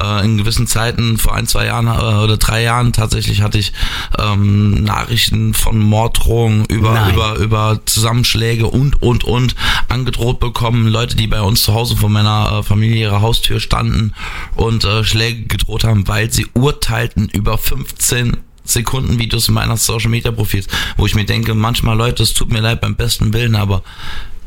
äh, 0.00 0.24
in 0.24 0.38
gewissen 0.38 0.68
Zeiten, 0.68 1.18
vor 1.18 1.34
ein, 1.34 1.46
zwei 1.48 1.66
Jahren 1.66 1.86
äh, 1.86 2.22
oder 2.22 2.36
drei 2.36 2.62
Jahren 2.62 2.92
tatsächlich 2.92 3.42
hatte 3.42 3.58
ich 3.58 3.72
ähm, 4.18 4.84
Nachrichten 4.84 5.52
von 5.52 5.78
Morddrohungen 5.78 6.64
über, 6.66 6.92
Nein. 6.92 7.14
über, 7.14 7.34
über 7.36 7.80
Zusammenschläge 7.86 8.66
und, 8.66 9.02
und, 9.02 9.24
und 9.24 9.56
angedroht 9.88 10.38
bekommen. 10.38 10.86
Leute, 10.86 11.16
die 11.16 11.26
bei 11.26 11.40
uns 11.40 11.62
zu 11.62 11.74
Hause 11.74 11.96
vor 11.96 12.08
meiner 12.08 12.58
äh, 12.58 12.62
Familie 12.62 13.00
ihrer 13.00 13.20
Haustür 13.20 13.58
standen 13.58 14.12
und 14.54 14.84
äh, 14.84 15.02
Schläge 15.02 15.42
gedroht 15.46 15.82
haben, 15.82 16.06
weil 16.06 16.32
sie 16.32 16.46
urteilten 16.54 17.28
über 17.28 17.58
15 17.58 18.36
Sekunden 18.68 19.18
Videos 19.18 19.48
meiner 19.48 19.76
Social 19.76 20.10
Media 20.10 20.30
Profils, 20.30 20.66
wo 20.96 21.06
ich 21.06 21.14
mir 21.14 21.24
denke, 21.24 21.54
manchmal 21.54 21.96
Leute, 21.96 22.22
es 22.22 22.34
tut 22.34 22.52
mir 22.52 22.60
leid 22.60 22.80
beim 22.80 22.96
besten 22.96 23.32
Willen, 23.32 23.56
aber 23.56 23.82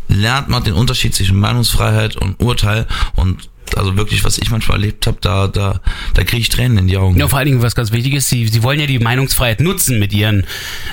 lernt 0.08 0.50
man 0.50 0.64
den 0.64 0.74
Unterschied 0.74 1.16
zwischen 1.16 1.40
Meinungsfreiheit 1.40 2.18
und 2.18 2.42
Urteil 2.42 2.86
und 3.16 3.50
also 3.78 3.96
wirklich, 3.96 4.24
was 4.26 4.38
ich 4.38 4.52
manchmal 4.52 4.80
erlebt 4.80 5.08
habe, 5.08 5.18
da, 5.22 5.48
da, 5.48 5.80
da 6.14 6.24
kriege 6.24 6.42
ich 6.42 6.50
Tränen 6.50 6.78
in 6.78 6.88
die 6.88 6.98
Augen. 6.98 7.18
Ja, 7.18 7.30
vor 7.30 7.40
allen 7.40 7.48
Dingen 7.48 7.62
was 7.62 7.74
ganz 7.74 7.92
Wichtiges, 7.94 8.28
sie, 8.28 8.48
sie 8.48 8.64
wollen 8.64 8.82
ja 8.82 8.86
die 8.86 9.00
Meinungsfreiheit 9.00 9.62
nutzen 9.62 9.98
mit 9.98 10.12
ihren 10.12 10.46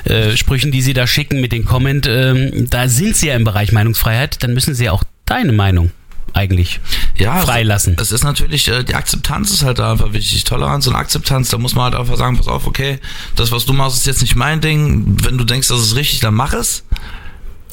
äh, 0.04 0.36
Sprüchen, 0.36 0.70
die 0.70 0.80
sie 0.80 0.92
da 0.92 1.06
schicken, 1.06 1.40
mit 1.40 1.50
den 1.50 1.64
Comment. 1.64 2.06
Ähm, 2.08 2.68
da 2.70 2.88
sind 2.88 3.16
sie 3.16 3.28
ja 3.28 3.34
im 3.34 3.42
Bereich 3.42 3.72
Meinungsfreiheit, 3.72 4.42
dann 4.44 4.54
müssen 4.54 4.74
sie 4.74 4.84
ja 4.84 4.92
auch 4.92 5.02
deine 5.24 5.52
Meinung 5.52 5.90
eigentlich 6.34 6.80
ja, 7.16 7.38
freilassen. 7.40 7.94
Es, 7.94 8.08
es 8.08 8.12
ist 8.12 8.24
natürlich, 8.24 8.68
äh, 8.68 8.84
die 8.84 8.94
Akzeptanz 8.94 9.50
ist 9.50 9.62
halt 9.62 9.78
da 9.78 9.92
einfach 9.92 10.12
wichtig. 10.12 10.44
Toleranz 10.44 10.86
und 10.86 10.94
Akzeptanz, 10.94 11.50
da 11.50 11.58
muss 11.58 11.74
man 11.74 11.84
halt 11.84 11.94
einfach 11.94 12.16
sagen, 12.16 12.36
pass 12.36 12.48
auf, 12.48 12.66
okay, 12.66 12.98
das, 13.36 13.52
was 13.52 13.66
du 13.66 13.72
machst, 13.72 13.98
ist 13.98 14.06
jetzt 14.06 14.22
nicht 14.22 14.36
mein 14.36 14.60
Ding. 14.60 15.16
Wenn 15.22 15.38
du 15.38 15.44
denkst, 15.44 15.68
das 15.68 15.80
ist 15.80 15.94
richtig, 15.96 16.20
dann 16.20 16.34
mach 16.34 16.52
es. 16.52 16.84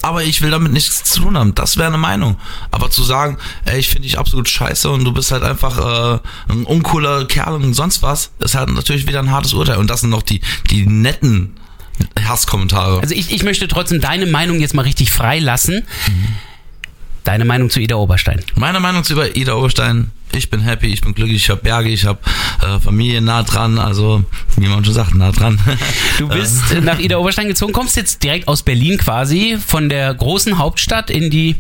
Aber 0.02 0.24
ich 0.24 0.42
will 0.42 0.52
damit 0.52 0.72
nichts 0.72 1.04
zu 1.04 1.22
tun 1.22 1.38
haben. 1.38 1.56
Das 1.56 1.78
wäre 1.78 1.88
eine 1.88 1.98
Meinung. 1.98 2.38
Aber 2.70 2.92
zu 2.92 3.04
sagen, 3.04 3.38
ey, 3.66 3.80
ich 3.80 3.90
finde 3.90 4.08
dich 4.08 4.20
absolut 4.20 4.48
scheiße 4.48 4.90
und 4.90 5.04
du 5.04 5.12
bist 5.12 5.32
halt 5.32 5.42
einfach 5.42 5.80
äh, 5.80 6.20
ein 6.52 6.64
uncooler 6.66 7.26
Kerl 7.26 7.56
und 7.56 7.74
sonst 7.74 8.04
was, 8.04 8.32
ist 8.40 8.56
halt 8.56 8.70
natürlich 8.70 9.08
wieder 9.08 9.20
ein 9.20 9.32
hartes 9.32 9.54
Urteil. 9.54 9.78
Und 9.78 9.90
das 9.90 10.02
sind 10.02 10.12
noch 10.12 10.22
die, 10.22 10.42
die 10.70 10.86
netten 10.86 11.56
Hasskommentare. 12.24 13.00
Also 13.00 13.16
ich, 13.16 13.32
ich 13.32 13.44
möchte 13.44 13.68
trotzdem 13.68 14.02
deine 14.02 14.26
Meinung 14.26 14.60
jetzt 14.60 14.74
mal 14.74 14.84
richtig 14.84 15.12
freilassen. 15.12 15.84
Deine 17.26 17.44
Meinung 17.44 17.72
zu 17.72 17.80
Ida 17.80 17.96
Oberstein. 17.96 18.40
Meine 18.56 18.80
Meinung 18.80 19.04
zu 19.04 19.20
Ida 19.20 19.56
Oberstein, 19.56 20.12
ich 20.32 20.52
bin 20.52 20.62
happy, 20.62 20.94
ich 20.94 21.02
bin 21.02 21.16
glücklich, 21.16 21.38
ich 21.38 21.50
habe 21.50 21.60
Berge, 21.60 21.90
ich 21.90 22.06
habe 22.06 22.20
äh, 22.62 22.80
Familie 22.80 23.20
nah 23.20 23.42
dran, 23.42 23.80
also 23.80 24.24
wie 24.58 24.68
man 24.68 24.86
schon 24.86 24.94
sagt, 24.94 25.16
nah 25.16 25.32
dran. 25.32 25.60
Du 26.20 26.28
bist 26.28 26.72
äh, 26.72 26.82
nach 26.82 27.00
Ida 27.00 27.18
Oberstein 27.18 27.48
gezogen, 27.48 27.74
kommst 27.74 27.96
jetzt 27.98 28.22
direkt 28.22 28.48
aus 28.48 28.62
Berlin 28.62 29.00
quasi, 29.00 29.58
von 29.58 29.90
der 29.90 30.14
großen 30.14 30.60
Hauptstadt 30.60 31.10
in 31.10 31.32
die 31.32 31.56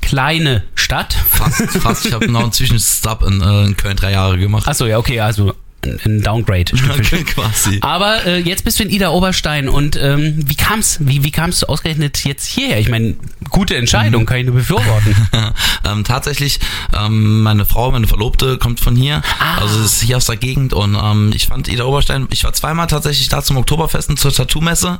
kleine 0.00 0.62
Stadt. 0.76 1.12
fast, 1.12 1.60
fast. 1.78 2.06
Ich 2.06 2.12
habe 2.12 2.30
noch 2.30 2.44
einen 2.44 2.52
Zwischenstop 2.52 3.24
in, 3.24 3.40
äh, 3.40 3.64
in 3.64 3.76
Köln 3.76 3.96
drei 3.96 4.12
Jahre 4.12 4.38
gemacht. 4.38 4.68
Achso, 4.68 4.86
ja, 4.86 4.98
okay, 4.98 5.18
also 5.18 5.54
ein- 5.84 5.98
ein 6.04 6.22
Downgrade. 6.22 6.76
Stück. 6.76 7.26
Quasi. 7.34 7.78
Aber 7.80 8.24
äh, 8.26 8.38
jetzt 8.40 8.64
bist 8.64 8.78
du 8.78 8.84
in 8.84 8.90
Ida 8.90 9.10
Oberstein 9.10 9.68
und 9.68 9.96
ähm, 9.96 10.34
wie 10.46 10.54
kam's? 10.54 10.98
Wie, 11.00 11.24
wie 11.24 11.30
kamst 11.30 11.62
du 11.62 11.66
ausgerechnet 11.66 12.24
jetzt 12.24 12.46
hierher? 12.46 12.78
Ich 12.78 12.88
meine, 12.88 13.14
gute 13.50 13.76
Entscheidung, 13.76 14.26
kann 14.26 14.38
ich 14.38 14.46
nur 14.46 14.54
befürworten. 14.56 15.16
ähm, 15.84 16.04
tatsächlich, 16.04 16.60
ähm, 16.98 17.42
meine 17.42 17.64
Frau, 17.64 17.90
meine 17.90 18.06
Verlobte 18.06 18.58
kommt 18.58 18.80
von 18.80 18.94
hier, 18.96 19.22
also 19.58 19.80
ist 19.82 20.02
hier 20.02 20.16
aus 20.18 20.26
der 20.26 20.36
Gegend 20.36 20.72
und 20.72 20.94
ähm, 21.02 21.32
ich 21.34 21.46
fand 21.46 21.68
Ida 21.68 21.84
Oberstein, 21.84 22.26
ich 22.30 22.44
war 22.44 22.52
zweimal 22.52 22.86
tatsächlich 22.86 23.28
da 23.28 23.42
zum 23.42 23.56
Oktoberfesten 23.56 24.16
zur 24.16 24.32
Tattoo-Messe 24.32 24.98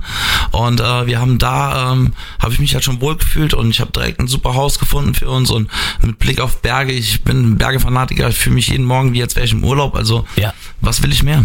und 0.53 0.81
äh, 0.81 1.07
wir 1.07 1.21
haben 1.21 1.39
da, 1.39 1.93
ähm, 1.93 2.13
habe 2.41 2.53
ich 2.53 2.59
mich 2.59 2.75
halt 2.75 2.85
schon 2.85 3.01
wohl 3.01 3.17
gefühlt 3.17 3.55
und 3.55 3.71
ich 3.71 3.81
habe 3.81 3.93
direkt 3.93 4.21
ein 4.21 4.29
super 4.29 4.55
Haus 4.55 4.79
gefunden 4.79 5.15
für 5.15 5.29
uns 5.29 5.51
und 5.51 5.71
mit 6.03 6.19
Blick 6.19 6.41
auf 6.41 6.61
Berge, 6.63 6.93
ich 6.93 7.23
bin 7.23 7.57
Bergefanatiker, 7.59 8.29
ich 8.29 8.37
fühle 8.39 8.55
mich 8.55 8.69
jeden 8.69 8.85
Morgen 8.85 9.13
wie 9.13 9.23
als 9.23 9.37
wäre 9.37 9.45
ich 9.47 9.53
im 9.53 9.63
Urlaub, 9.65 9.95
also 9.97 10.27
Ja. 10.37 10.53
Was 10.81 11.03
will 11.03 11.13
ich 11.13 11.23
mehr? 11.23 11.45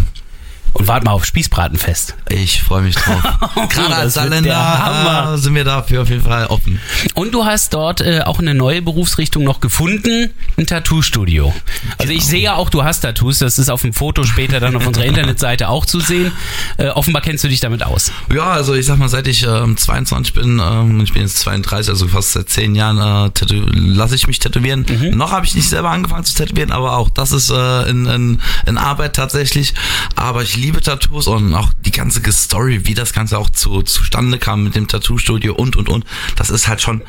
Und 0.76 0.88
wart 0.88 1.04
mal 1.04 1.12
auf 1.12 1.24
Spießbratenfest. 1.24 2.14
Ich 2.28 2.62
freue 2.62 2.82
mich 2.82 2.96
drauf. 2.96 3.22
Gerade 3.70 3.96
als 3.96 4.12
Saarländer 4.12 5.32
äh, 5.32 5.38
sind 5.38 5.54
wir 5.54 5.64
dafür 5.64 6.02
auf 6.02 6.10
jeden 6.10 6.24
Fall 6.24 6.48
offen. 6.48 6.80
Und 7.14 7.32
du 7.32 7.46
hast 7.46 7.72
dort 7.72 8.02
äh, 8.02 8.20
auch 8.20 8.40
eine 8.40 8.52
neue 8.52 8.82
Berufsrichtung 8.82 9.42
noch 9.42 9.60
gefunden, 9.60 10.34
ein 10.58 10.66
Tattoo-Studio. 10.66 11.54
Also 11.96 12.12
ich 12.12 12.26
sehe 12.26 12.42
ja 12.42 12.56
auch, 12.56 12.68
du 12.68 12.84
hast 12.84 13.00
Tattoos, 13.00 13.38
das 13.38 13.58
ist 13.58 13.70
auf 13.70 13.80
dem 13.80 13.94
Foto 13.94 14.24
später 14.24 14.60
dann 14.60 14.76
auf 14.76 14.86
unserer 14.86 15.04
Internetseite 15.06 15.70
auch 15.70 15.86
zu 15.86 16.00
sehen. 16.00 16.30
Äh, 16.76 16.88
offenbar 16.88 17.22
kennst 17.22 17.42
du 17.42 17.48
dich 17.48 17.60
damit 17.60 17.82
aus. 17.82 18.12
Ja, 18.30 18.50
also 18.50 18.74
ich 18.74 18.84
sag 18.84 18.98
mal, 18.98 19.08
seit 19.08 19.28
ich 19.28 19.46
ähm, 19.46 19.78
22 19.78 20.34
bin, 20.34 20.60
ähm, 20.62 21.00
ich 21.00 21.14
bin 21.14 21.22
jetzt 21.22 21.38
32, 21.38 21.88
also 21.88 22.06
fast 22.06 22.32
seit 22.32 22.50
10 22.50 22.74
Jahren, 22.74 23.30
äh, 23.30 23.54
lasse 23.72 24.14
ich 24.14 24.26
mich 24.26 24.40
tätowieren. 24.40 24.84
Noch 25.14 25.32
habe 25.32 25.46
ich 25.46 25.54
nicht 25.54 25.70
selber 25.70 25.88
angefangen 25.88 26.24
zu 26.24 26.34
tätowieren, 26.34 26.70
aber 26.70 26.98
auch 26.98 27.08
das 27.08 27.32
ist 27.32 27.48
äh, 27.48 27.88
in, 27.88 28.04
in, 28.04 28.42
in 28.66 28.76
Arbeit 28.76 29.16
tatsächlich. 29.16 29.72
Aber 30.16 30.42
ich 30.42 30.56
liebe 30.56 30.65
Tattoos 30.72 31.26
und 31.26 31.54
auch 31.54 31.72
die 31.84 31.90
ganze 31.90 32.20
Story, 32.32 32.82
wie 32.84 32.94
das 32.94 33.12
Ganze 33.12 33.38
auch 33.38 33.50
zu, 33.50 33.82
zustande 33.82 34.38
kam 34.38 34.64
mit 34.64 34.74
dem 34.74 34.88
Tattoo-Studio 34.88 35.54
und, 35.54 35.76
und, 35.76 35.88
und. 35.88 36.04
Das 36.36 36.50
ist 36.50 36.68
halt 36.68 36.80
schon, 36.80 37.02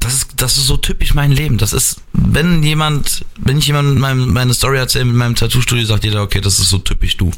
das 0.00 0.14
ist, 0.14 0.30
das 0.36 0.56
ist 0.56 0.66
so 0.66 0.76
typisch 0.76 1.14
mein 1.14 1.32
Leben. 1.32 1.58
Das 1.58 1.72
ist, 1.72 2.00
wenn 2.12 2.62
jemand, 2.62 3.24
wenn 3.38 3.58
ich 3.58 3.66
jemandem 3.66 3.98
meine, 3.98 4.26
meine 4.26 4.54
Story 4.54 4.78
erzähle 4.78 5.06
mit 5.06 5.16
meinem 5.16 5.34
Tattoo-Studio, 5.34 5.84
sagt 5.84 6.04
jeder, 6.04 6.22
okay, 6.22 6.40
das 6.40 6.58
ist 6.58 6.70
so 6.70 6.78
typisch 6.78 7.16
du. 7.16 7.30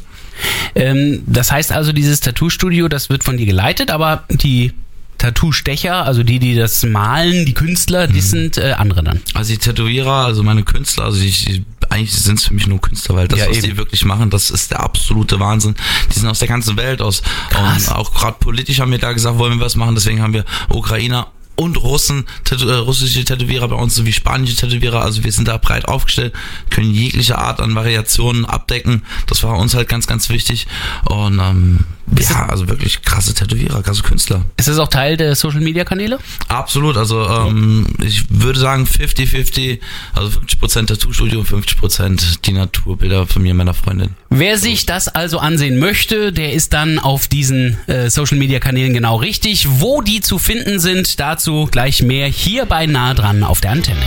Ähm, 0.75 1.23
das 1.25 1.51
heißt 1.51 1.71
also, 1.71 1.91
dieses 1.91 2.19
Tattoo-Studio, 2.19 2.87
das 2.87 3.09
wird 3.09 3.23
von 3.23 3.37
dir 3.37 3.45
geleitet, 3.45 3.91
aber 3.91 4.23
die 4.29 4.73
Tattoo-Stecher, 5.17 6.03
also 6.03 6.23
die, 6.23 6.39
die 6.39 6.55
das 6.55 6.83
malen, 6.83 7.45
die 7.45 7.53
Künstler, 7.53 8.07
die 8.07 8.21
sind 8.21 8.57
äh, 8.57 8.71
andere 8.71 9.03
dann. 9.03 9.21
Also 9.35 9.53
die 9.53 9.59
Tätowierer, 9.59 10.25
also 10.25 10.41
meine 10.41 10.63
Künstler, 10.63 11.05
also 11.05 11.21
ich, 11.21 11.47
ich 11.47 11.61
eigentlich 11.91 12.13
sind 12.13 12.39
es 12.39 12.45
für 12.45 12.53
mich 12.53 12.67
nur 12.67 12.79
Künstler, 12.79 13.15
weil 13.15 13.27
das, 13.27 13.39
Ja, 13.39 13.49
was 13.49 13.57
eben. 13.57 13.67
die 13.67 13.77
wirklich 13.77 14.05
machen, 14.05 14.29
das 14.29 14.49
ist 14.49 14.71
der 14.71 14.79
absolute 14.79 15.39
Wahnsinn. 15.39 15.75
Die 16.13 16.19
sind 16.19 16.27
aus 16.27 16.39
der 16.39 16.47
ganzen 16.47 16.77
Welt, 16.77 17.01
aus 17.01 17.21
Krass. 17.49 17.87
und 17.87 17.95
auch 17.95 18.13
gerade 18.13 18.37
politisch 18.39 18.79
haben 18.79 18.91
wir 18.91 18.99
da 18.99 19.11
gesagt, 19.13 19.37
wollen 19.37 19.59
wir 19.59 19.65
was 19.65 19.75
machen, 19.75 19.95
deswegen 19.95 20.21
haben 20.21 20.33
wir 20.33 20.45
Ukrainer 20.69 21.27
und 21.57 21.75
Russen, 21.77 22.25
Tätow 22.43 22.67
äh, 22.69 22.73
russische 22.75 23.23
Tätowierer 23.23 23.67
bei 23.67 23.75
uns 23.75 23.93
sowie 23.93 24.13
spanische 24.13 24.55
Tätowierer, 24.55 25.01
also 25.01 25.23
wir 25.23 25.31
sind 25.31 25.47
da 25.47 25.57
breit 25.57 25.87
aufgestellt, 25.87 26.33
können 26.69 26.91
jegliche 26.91 27.37
Art 27.37 27.59
an 27.59 27.75
Variationen 27.75 28.45
abdecken. 28.45 29.03
Das 29.27 29.43
war 29.43 29.57
uns 29.57 29.75
halt 29.75 29.87
ganz, 29.89 30.07
ganz 30.07 30.29
wichtig. 30.29 30.65
Und 31.05 31.39
ähm, 31.39 31.85
ja, 32.19 32.47
also 32.47 32.67
wirklich 32.67 33.01
krasse 33.01 33.33
Tätowierer, 33.33 33.81
krasse 33.83 34.03
Künstler. 34.03 34.45
Ist 34.57 34.67
das 34.67 34.77
auch 34.77 34.87
Teil 34.87 35.17
der 35.17 35.35
Social-Media-Kanäle? 35.35 36.19
Absolut, 36.47 36.97
also 36.97 37.27
ähm, 37.27 37.87
ich 38.03 38.25
würde 38.29 38.59
sagen 38.59 38.85
50-50, 38.85 39.79
also 40.13 40.39
50% 40.39 40.87
Tattoo-Studio 40.87 41.39
und 41.39 41.47
50% 41.47 42.41
die 42.45 42.53
Naturbilder 42.53 43.27
von 43.27 43.41
mir 43.41 43.51
und 43.51 43.57
meiner 43.57 43.73
Freundin. 43.73 44.09
Wer 44.29 44.57
sich 44.57 44.85
das 44.85 45.07
also 45.07 45.39
ansehen 45.39 45.79
möchte, 45.79 46.31
der 46.31 46.53
ist 46.53 46.73
dann 46.73 46.99
auf 46.99 47.27
diesen 47.27 47.77
äh, 47.87 48.09
Social 48.09 48.37
Media 48.37 48.59
Kanälen 48.59 48.93
genau 48.93 49.17
richtig. 49.17 49.67
Wo 49.79 50.01
die 50.01 50.21
zu 50.21 50.37
finden 50.37 50.79
sind, 50.79 51.19
dazu 51.19 51.67
gleich 51.71 52.01
mehr 52.01 52.27
hier 52.27 52.65
bei 52.65 52.85
nah 52.85 53.13
dran 53.13 53.43
auf 53.43 53.61
der 53.61 53.71
Antenne. 53.71 54.01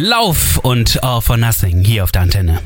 Lauf 0.00 0.58
und 0.58 1.02
All 1.02 1.20
for 1.20 1.36
Nothing 1.36 1.82
hier 1.82 2.04
auf 2.04 2.12
der 2.12 2.22
Antenne. 2.22 2.60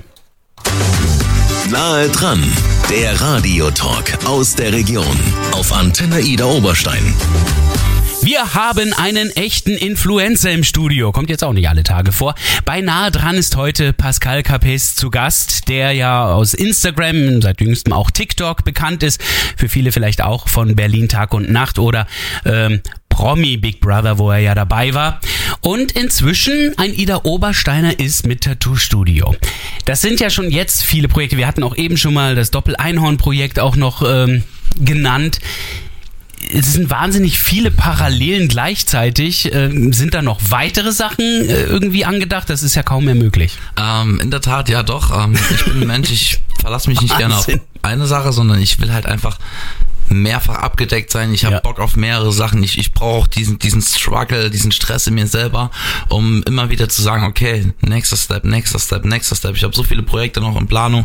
Nahe 1.70 2.10
dran, 2.10 2.44
der 2.90 3.18
Radiotalk 3.18 4.18
aus 4.26 4.54
der 4.54 4.70
Region 4.74 5.18
auf 5.52 5.72
Antenne 5.72 6.20
Ida 6.20 6.44
Oberstein. 6.44 7.14
Wir 8.24 8.54
haben 8.54 8.92
einen 8.92 9.30
echten 9.30 9.72
Influencer 9.72 10.52
im 10.52 10.62
Studio. 10.62 11.10
Kommt 11.10 11.28
jetzt 11.28 11.42
auch 11.42 11.52
nicht 11.52 11.68
alle 11.68 11.82
Tage 11.82 12.12
vor. 12.12 12.36
Beinahe 12.64 13.10
dran 13.10 13.34
ist 13.34 13.56
heute 13.56 13.92
Pascal 13.92 14.44
Capes 14.44 14.94
zu 14.94 15.10
Gast, 15.10 15.68
der 15.68 15.90
ja 15.90 16.26
aus 16.32 16.54
Instagram, 16.54 17.42
seit 17.42 17.60
jüngstem 17.60 17.92
auch 17.92 18.12
TikTok 18.12 18.62
bekannt 18.62 19.02
ist. 19.02 19.20
Für 19.56 19.68
viele 19.68 19.90
vielleicht 19.90 20.22
auch 20.22 20.46
von 20.46 20.76
Berlin 20.76 21.08
Tag 21.08 21.34
und 21.34 21.50
Nacht 21.50 21.80
oder 21.80 22.06
ähm, 22.44 22.80
Promi 23.08 23.56
Big 23.56 23.80
Brother, 23.80 24.18
wo 24.18 24.30
er 24.30 24.38
ja 24.38 24.54
dabei 24.54 24.94
war. 24.94 25.20
Und 25.60 25.90
inzwischen 25.90 26.78
ein 26.78 26.94
Ida 26.94 27.22
Obersteiner 27.24 27.98
ist 27.98 28.24
mit 28.24 28.42
Tattoo 28.42 28.76
Studio. 28.76 29.34
Das 29.84 30.00
sind 30.00 30.20
ja 30.20 30.30
schon 30.30 30.48
jetzt 30.52 30.84
viele 30.84 31.08
Projekte. 31.08 31.38
Wir 31.38 31.48
hatten 31.48 31.64
auch 31.64 31.76
eben 31.76 31.96
schon 31.96 32.14
mal 32.14 32.36
das 32.36 32.52
Doppel-Einhorn-Projekt 32.52 33.58
auch 33.58 33.74
noch 33.74 34.02
ähm, 34.08 34.44
genannt 34.78 35.40
es 36.52 36.72
sind 36.74 36.90
wahnsinnig 36.90 37.38
viele 37.38 37.70
Parallelen 37.70 38.48
gleichzeitig. 38.48 39.52
Ähm, 39.52 39.92
sind 39.92 40.14
da 40.14 40.22
noch 40.22 40.40
weitere 40.50 40.92
Sachen 40.92 41.24
äh, 41.24 41.62
irgendwie 41.64 42.04
angedacht? 42.04 42.50
Das 42.50 42.62
ist 42.62 42.74
ja 42.74 42.82
kaum 42.82 43.04
mehr 43.06 43.14
möglich. 43.14 43.58
Ähm, 43.76 44.20
in 44.20 44.30
der 44.30 44.40
Tat, 44.40 44.68
ja 44.68 44.82
doch. 44.82 45.24
Ähm, 45.24 45.36
ich 45.54 45.64
bin 45.64 45.82
ein 45.82 45.86
Mensch, 45.86 46.10
ich 46.10 46.40
verlasse 46.60 46.90
mich 46.90 47.00
nicht 47.00 47.16
gerne 47.16 47.36
auf 47.36 47.48
Wahnsinn. 47.48 47.60
eine 47.82 48.06
Sache, 48.06 48.32
sondern 48.32 48.60
ich 48.60 48.80
will 48.80 48.92
halt 48.92 49.06
einfach 49.06 49.38
mehrfach 50.12 50.56
abgedeckt 50.56 51.10
sein. 51.10 51.32
Ich 51.34 51.44
habe 51.44 51.54
Ja. 51.56 51.60
Bock 51.60 51.78
auf 51.80 51.96
mehrere 51.96 52.32
Sachen. 52.32 52.62
Ich, 52.62 52.78
ich 52.78 52.92
brauche 52.92 53.28
diesen, 53.28 53.58
diesen 53.58 53.82
Struggle, 53.82 54.50
diesen 54.50 54.72
Stress 54.72 55.06
in 55.06 55.14
mir 55.14 55.26
selber, 55.26 55.70
um 56.08 56.42
immer 56.44 56.70
wieder 56.70 56.88
zu 56.88 57.02
sagen, 57.02 57.24
okay, 57.24 57.72
nächster 57.80 58.16
Step, 58.16 58.44
nächster 58.44 58.78
Step, 58.78 59.04
nächster 59.04 59.36
Step. 59.36 59.56
Ich 59.56 59.64
habe 59.64 59.74
so 59.74 59.82
viele 59.82 60.02
Projekte 60.02 60.40
noch 60.40 60.58
in 60.60 60.66
Planung. 60.66 61.02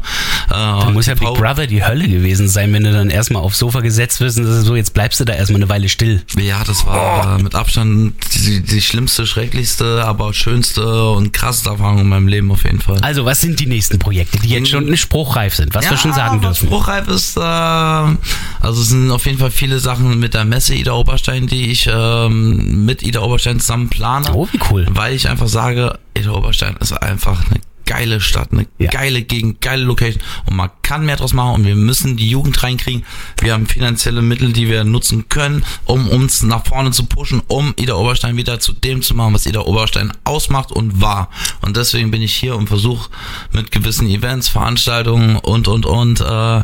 Äh, 0.50 0.52
Da 0.52 0.90
muss 0.92 1.06
ja 1.06 1.16
Big 1.16 1.28
Brother 1.34 1.68
die 1.68 1.84
Hölle 1.84 2.08
gewesen 2.08 2.48
sein, 2.48 2.72
wenn 2.74 2.84
du 2.84 2.92
dann 2.92 3.10
erstmal 3.10 3.42
aufs 3.42 3.60
Sofa 3.60 3.82
gesetzt 3.82 4.20
wirst 4.20 4.38
und 4.38 4.46
das 4.46 4.58
ist 4.58 4.66
so, 4.66 4.76
jetzt 4.76 4.94
bleibst 4.94 5.20
du 5.20 5.26
da 5.26 5.34
erstmal 5.34 5.62
eine 5.62 5.70
Weile 5.70 5.90
still. 5.90 6.22
Ja, 6.38 6.64
das 6.64 6.86
war 6.86 7.38
äh, 7.40 7.44
mit 7.44 7.56
Abstand 7.56 8.14
die, 8.34 8.62
die 8.62 8.82
schlimmste, 8.82 9.26
schrecklichste, 9.28 10.04
aber 10.06 10.34
schönste 10.34 11.10
und 11.12 11.34
krasseste 11.34 11.70
Erfahrung 11.70 12.00
in 12.00 12.10
meinem 12.10 12.28
Leben 12.28 12.52
auf 12.52 12.64
jeden 12.64 12.82
Fall. 12.82 12.98
Also, 13.02 13.26
was 13.26 13.42
sind 13.42 13.60
die 13.60 13.68
nächsten 13.68 14.00
Projekte, 14.00 14.40
die 14.40 14.50
jetzt 14.50 14.70
schon 14.70 14.96
spruchreif 14.98 15.56
sind, 15.56 15.74
was 15.76 15.90
wir 15.90 15.98
schon 15.98 16.14
sagen 16.14 16.42
dürfen? 16.42 16.68
Spruchreif 16.68 17.08
ist, 17.08 17.38
äh, 17.38 17.40
also 17.42 18.82
es 18.82 18.90
sind 18.90 18.97
auf 19.12 19.26
jeden 19.26 19.38
Fall 19.40 19.52
viele 19.52 19.80
Sachen 19.80 20.20
mit 20.20 20.34
der 20.34 20.46
Messe 20.46 20.76
Ida 20.76 20.94
Oberstein, 20.94 21.48
die 21.48 21.72
ich 21.72 21.90
ähm, 21.92 22.86
mit 22.86 23.04
Ida 23.04 23.22
Oberstein 23.22 23.60
zusammen 23.60 23.90
plane. 23.90 24.34
Oh, 24.34 24.48
wie 24.52 24.60
cool. 24.72 24.86
Weil 24.90 25.16
ich 25.16 25.28
einfach 25.30 25.48
sage, 25.48 25.98
Ida 26.18 26.32
Oberstein 26.32 26.76
ist 26.80 26.92
einfach 26.94 27.44
eine 27.50 27.62
geile 27.86 28.20
Stadt, 28.20 28.52
eine 28.52 28.68
Ja. 28.80 28.90
geile 28.90 29.22
Gegend, 29.22 29.62
geile 29.62 29.84
Location 29.86 30.22
und 30.46 30.58
man 30.58 30.70
kann 30.82 31.06
mehr 31.06 31.16
draus 31.16 31.32
machen 31.34 31.56
und 31.62 31.66
wir 31.66 31.76
müssen 31.78 32.18
die 32.18 32.30
Jugend 32.30 32.62
reinkriegen. 32.62 33.06
Wir 33.42 33.54
haben 33.54 33.66
finanzielle 33.66 34.22
Mittel, 34.22 34.52
die 34.52 34.68
wir 34.68 34.84
nutzen 34.84 35.30
können, 35.30 35.64
um 35.86 36.10
uns 36.10 36.44
nach 36.44 36.66
vorne 36.68 36.92
zu 36.92 37.06
pushen, 37.06 37.42
um 37.48 37.74
Ida 37.78 37.94
Oberstein 37.96 38.36
wieder 38.36 38.60
zu 38.60 38.74
dem 38.74 39.02
zu 39.02 39.16
machen, 39.16 39.34
was 39.34 39.46
Ida 39.46 39.62
Oberstein 39.62 40.12
ausmacht 40.26 40.74
und 40.74 41.00
war. 41.02 41.30
Und 41.62 41.78
deswegen 41.78 42.12
bin 42.12 42.22
ich 42.22 42.34
hier 42.36 42.58
und 42.58 42.68
versuche 42.68 43.10
mit 43.54 43.72
gewissen 43.72 44.08
Events, 44.10 44.50
Veranstaltungen 44.50 45.38
und 45.38 45.70
und 45.70 45.86
und 45.86 46.20
äh, 46.20 46.64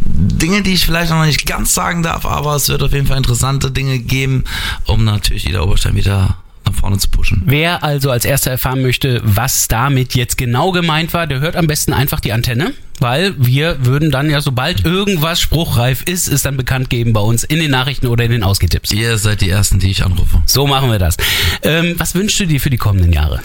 Dinge, 0.00 0.62
die 0.62 0.74
ich 0.74 0.86
vielleicht 0.86 1.10
noch 1.10 1.24
nicht 1.24 1.46
ganz 1.46 1.74
sagen 1.74 2.02
darf, 2.02 2.24
aber 2.26 2.56
es 2.56 2.68
wird 2.68 2.82
auf 2.82 2.92
jeden 2.92 3.06
Fall 3.06 3.18
interessante 3.18 3.70
Dinge 3.70 3.98
geben, 3.98 4.44
um 4.86 5.04
natürlich 5.04 5.48
Ida 5.48 5.62
Oberstein 5.62 5.94
wieder 5.94 6.36
nach 6.64 6.74
vorne 6.74 6.98
zu 6.98 7.08
pushen. 7.08 7.42
Wer 7.44 7.82
also 7.82 8.10
als 8.10 8.24
erster 8.24 8.50
erfahren 8.50 8.82
möchte, 8.82 9.20
was 9.24 9.68
damit 9.68 10.14
jetzt 10.14 10.38
genau 10.38 10.72
gemeint 10.72 11.12
war, 11.12 11.26
der 11.26 11.40
hört 11.40 11.56
am 11.56 11.66
besten 11.66 11.92
einfach 11.92 12.20
die 12.20 12.32
Antenne, 12.32 12.72
weil 12.98 13.34
wir 13.38 13.84
würden 13.84 14.10
dann 14.10 14.30
ja, 14.30 14.40
sobald 14.40 14.84
irgendwas 14.84 15.40
spruchreif 15.40 16.02
ist, 16.02 16.28
es 16.28 16.42
dann 16.42 16.56
bekannt 16.56 16.90
geben 16.90 17.12
bei 17.12 17.20
uns 17.20 17.44
in 17.44 17.58
den 17.58 17.70
Nachrichten 17.70 18.06
oder 18.06 18.24
in 18.24 18.30
den 18.30 18.42
Ausgehtipps. 18.42 18.92
Ihr 18.92 19.18
seid 19.18 19.40
die 19.40 19.50
Ersten, 19.50 19.78
die 19.78 19.90
ich 19.90 20.04
anrufe. 20.04 20.42
So 20.46 20.66
machen 20.66 20.90
wir 20.90 20.98
das. 20.98 21.16
Ähm, 21.62 21.94
was 21.98 22.14
wünschst 22.14 22.40
du 22.40 22.46
dir 22.46 22.60
für 22.60 22.70
die 22.70 22.78
kommenden 22.78 23.12
Jahre? 23.12 23.40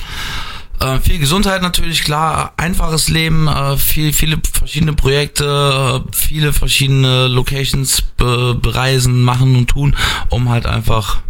Äh, 0.86 1.00
viel 1.00 1.20
Gesundheit 1.20 1.62
natürlich, 1.62 2.04
klar, 2.04 2.54
einfaches 2.58 3.10
Leben, 3.10 3.48
äh, 3.48 3.78
viel, 3.78 4.14
viele 4.14 4.38
verschiedene 4.52 4.94
Projekte, 4.94 6.04
äh, 6.06 6.16
viele 6.16 6.54
verschiedene 6.54 7.28
Locations 7.28 8.02
be 8.02 8.56
bereisen, 8.62 9.22
machen 9.22 9.56
und 9.56 9.68
tun, 9.68 9.96
um 10.30 10.50
halt 10.50 10.66
einfach, 10.66 11.22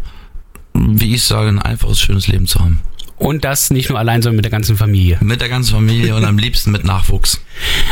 wie 0.74 1.16
ich 1.16 1.24
sage, 1.24 1.50
ein 1.50 1.60
einfaches, 1.60 2.00
schönes 2.00 2.28
Leben 2.28 2.48
zu 2.48 2.60
haben. 2.60 2.82
Und 3.18 3.46
das 3.46 3.70
nicht 3.70 3.90
nur 3.90 3.98
allein, 3.98 4.22
sondern 4.22 4.38
mit 4.38 4.46
der 4.46 4.52
ganzen 4.52 4.76
Familie. 4.76 5.18
Mit 5.22 5.40
der 5.40 5.48
ganzen 5.48 5.74
Familie 5.74 6.16
und 6.16 6.26
am 6.26 6.38
liebsten 6.46 6.72
mit 6.72 6.84
Nachwuchs. 6.84 7.40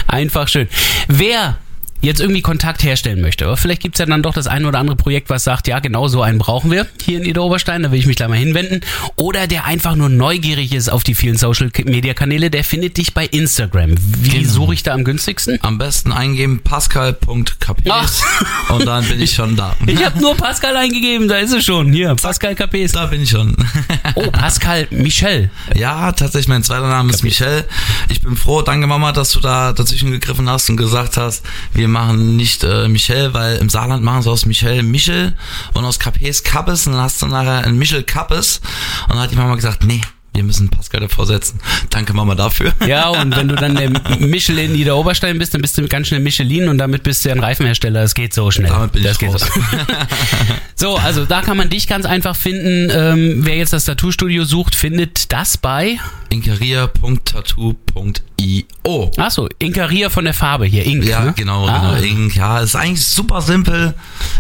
Einfach 0.08 0.50
schön. 0.50 0.68
Wer 1.08 1.58
jetzt 2.04 2.20
irgendwie 2.22 2.42
Kontakt 2.42 2.84
herstellen 2.84 3.22
möchte, 3.22 3.46
aber 3.46 3.58
vielleicht 3.58 3.82
gibt's 3.82 4.00
ja 4.00 4.06
dann 4.06 4.22
doch 4.22 4.34
das 4.34 4.48
eine 4.48 4.68
oder 4.68 4.80
andere 4.80 4.96
Projekt, 4.96 5.30
was 5.30 5.44
sagt, 5.44 5.68
ja, 5.68 5.80
genau 5.80 6.08
so 6.08 6.22
einen 6.22 6.38
brauchen 6.38 6.70
wir 6.70 6.86
hier 7.04 7.18
in 7.20 7.26
Ida 7.26 7.42
Oberstein, 7.42 7.84
da 7.84 7.92
will 7.92 8.00
ich 8.00 8.06
mich 8.06 8.16
gleich 8.18 8.30
mal 8.30 8.38
hinwenden. 8.38 8.82
Oder 9.16 9.48
der 9.48 9.66
einfach 9.66 9.96
nur 9.96 10.10
neugierig 10.10 10.74
ist 10.74 10.90
auf 10.90 11.04
die 11.04 11.16
vielen 11.16 11.38
Social-Media-Kanäle, 11.38 12.50
der 12.50 12.64
findet 12.64 12.98
dich 12.98 13.14
bei 13.14 13.26
Instagram. 13.26 13.96
Wie 13.98 14.30
Genau. 14.30 14.50
suche 14.52 14.74
ich 14.74 14.84
da 14.84 14.94
am 14.94 15.04
günstigsten? 15.04 15.60
Am 15.62 15.78
besten 15.78 16.12
eingeben 16.12 16.60
pascal.capes 16.64 18.24
und 18.70 18.86
dann 18.86 19.06
bin 19.08 19.22
ich 19.22 19.34
schon 19.34 19.56
da. 19.56 19.76
Ich 19.88 20.04
habe 20.04 20.20
nur 20.20 20.36
Pascal 20.36 20.76
eingegeben, 20.76 21.28
da 21.28 21.38
ist 21.38 21.52
es 21.54 21.64
schon. 21.66 21.94
Hier, 21.94 22.16
Pascal 22.16 22.56
Capes. 22.56 22.92
Da 22.94 23.06
bin 23.08 23.22
ich 23.22 23.30
schon. 23.30 23.56
Oh, 24.16 24.30
Pascal 24.32 24.88
Michel. 24.92 25.50
Ja, 25.76 26.12
tatsächlich, 26.12 26.48
mein 26.48 26.64
zweiter 26.64 26.88
Name 26.88 27.12
ist 27.12 27.24
Michel. 27.24 27.66
Ich 28.10 28.22
bin 28.22 28.36
froh, 28.36 28.62
danke 28.62 28.86
Mama, 28.86 29.12
dass 29.12 29.32
du 29.32 29.40
da 29.40 29.72
dazwischen 29.74 30.12
gegriffen 30.12 30.48
hast 30.50 30.70
und 30.70 30.78
gesagt 30.78 31.18
hast, 31.18 31.44
wir 31.74 31.88
machen 31.94 32.36
nicht 32.36 32.64
äh, 32.64 32.90
Michel, 32.90 33.34
weil 33.34 33.58
im 33.58 33.70
Saarland 33.70 34.04
machen 34.04 34.22
sie 34.24 34.30
aus 34.30 34.46
Michel 34.46 34.84
Michel 34.84 35.34
und 35.74 35.86
aus 35.86 36.00
Capes 36.00 36.44
Kappes 36.44 36.88
und 36.88 36.94
dann 36.94 37.02
hast 37.02 37.22
du 37.22 37.28
nachher 37.28 37.66
ein 37.66 37.78
Michel 37.78 38.04
Kappes 38.04 38.60
und 39.04 39.12
dann 39.12 39.20
hat 39.20 39.32
die 39.32 39.36
Mama 39.36 39.56
gesagt, 39.56 39.86
nee, 39.86 40.02
wir 40.34 40.44
müssen 40.44 40.70
Pascal 40.70 41.02
davor 41.02 41.28
setzen. 41.28 41.60
Danke 41.92 42.14
Mama 42.14 42.34
dafür. 42.34 42.74
Ja, 42.88 43.10
und 43.10 43.36
wenn 43.36 43.48
du 43.48 43.56
dann 43.56 43.76
der 43.76 43.92
Michelin 44.20 44.72
in 44.72 44.80
Ida 44.80 44.94
Oberstein 44.94 45.38
bist, 45.38 45.54
dann 45.54 45.62
bist 45.62 45.78
du 45.78 45.88
ganz 45.88 46.08
schnell 46.08 46.22
Michelin 46.22 46.70
und 46.70 46.80
damit 46.80 47.04
bist 47.04 47.24
du 47.24 47.30
ja 47.30 47.36
ein 47.36 47.42
Reifenhersteller. 47.42 48.02
Es 48.02 48.16
geht 48.16 48.34
so 48.34 48.50
schnell. 48.50 48.70
Damit 48.70 48.94
bin 48.94 49.04
das 49.04 49.22
ich 49.22 49.28
raus. 49.28 49.42
So. 49.42 49.62
so, 50.76 50.98
also 50.98 51.26
da 51.26 51.42
kann 51.42 51.56
man 51.56 51.70
dich 51.70 51.88
ganz 51.88 52.06
einfach 52.08 52.36
finden. 52.36 52.90
Ähm, 52.92 53.46
wer 53.46 53.58
jetzt 53.58 53.74
das 53.74 53.86
Tattoo-Studio 53.86 54.44
sucht, 54.44 54.74
findet 54.74 55.32
das 55.32 55.58
bei. 55.58 56.00
Inkaria.tattoo.io 58.44 59.12
Achso, 59.18 59.48
Inkaria 59.60 60.10
von 60.10 60.26
der 60.26 60.34
Farbe 60.34 60.66
hier, 60.66 60.86
Ink. 60.86 61.06
Ja, 61.06 61.22
ne? 61.26 61.34
genau, 61.36 61.68
Ah, 61.68 61.96
genau. 62.00 62.04
Ink, 62.04 62.36
ja, 62.36 62.60
ist 62.60 62.76
eigentlich 62.76 63.06
super 63.06 63.42
simpel. 63.42 63.94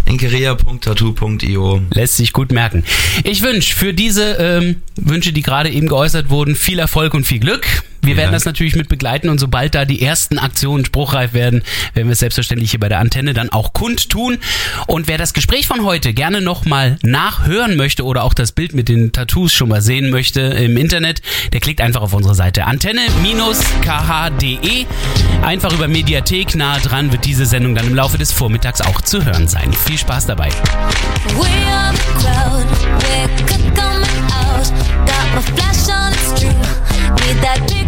Inkaria.tattoo.io 0.05 1.81
Lässt 1.93 2.17
sich 2.17 2.33
gut 2.33 2.51
merken. 2.51 2.83
Ich 3.23 3.41
wünsche 3.41 3.75
für 3.75 3.93
diese 3.93 4.33
ähm, 4.33 4.81
Wünsche, 4.95 5.33
die 5.33 5.41
gerade 5.41 5.69
eben 5.69 5.87
geäußert 5.87 6.29
wurden, 6.29 6.55
viel 6.55 6.79
Erfolg 6.79 7.13
und 7.13 7.25
viel 7.25 7.39
Glück. 7.39 7.65
Wir 8.03 8.17
werden 8.17 8.27
Dank. 8.27 8.35
das 8.35 8.45
natürlich 8.45 8.75
mit 8.75 8.89
begleiten 8.89 9.29
und 9.29 9.39
sobald 9.39 9.73
da 9.75 9.85
die 9.85 10.01
ersten 10.01 10.37
Aktionen 10.37 10.83
spruchreif 10.83 11.33
werden, 11.33 11.63
werden 11.93 12.07
wir 12.07 12.13
es 12.13 12.19
selbstverständlich 12.19 12.71
hier 12.71 12.81
bei 12.81 12.89
der 12.89 12.99
Antenne 12.99 13.33
dann 13.33 13.49
auch 13.49 13.71
kundtun. 13.71 14.39
Und 14.87 15.07
wer 15.07 15.17
das 15.17 15.33
Gespräch 15.33 15.67
von 15.67 15.85
heute 15.85 16.13
gerne 16.13 16.41
nochmal 16.41 16.97
nachhören 17.01 17.77
möchte 17.77 18.03
oder 18.03 18.23
auch 18.23 18.33
das 18.33 18.51
Bild 18.51 18.73
mit 18.73 18.89
den 18.89 19.13
Tattoos 19.13 19.53
schon 19.53 19.69
mal 19.69 19.81
sehen 19.81 20.09
möchte 20.09 20.41
im 20.41 20.75
Internet, 20.75 21.21
der 21.53 21.61
klickt 21.61 21.79
einfach 21.79 22.01
auf 22.01 22.13
unsere 22.13 22.35
Seite 22.35 22.65
antenne-kh.de. 22.65 24.85
Einfach 25.41 25.73
über 25.73 25.87
Mediathek 25.87 26.55
nahe 26.55 26.81
dran 26.81 27.13
wird 27.13 27.23
diese 27.23 27.45
Sendung 27.45 27.73
dann 27.73 27.87
im 27.87 27.95
Laufe 27.95 28.17
des 28.17 28.33
Vormittags 28.33 28.81
auch 28.81 28.99
zu 29.01 29.23
hören 29.23 29.47
sein. 29.47 29.71
Viel 29.71 29.97
Spaß 29.97 30.25
dabei. 30.25 30.49
Need 37.25 37.41
that 37.41 37.82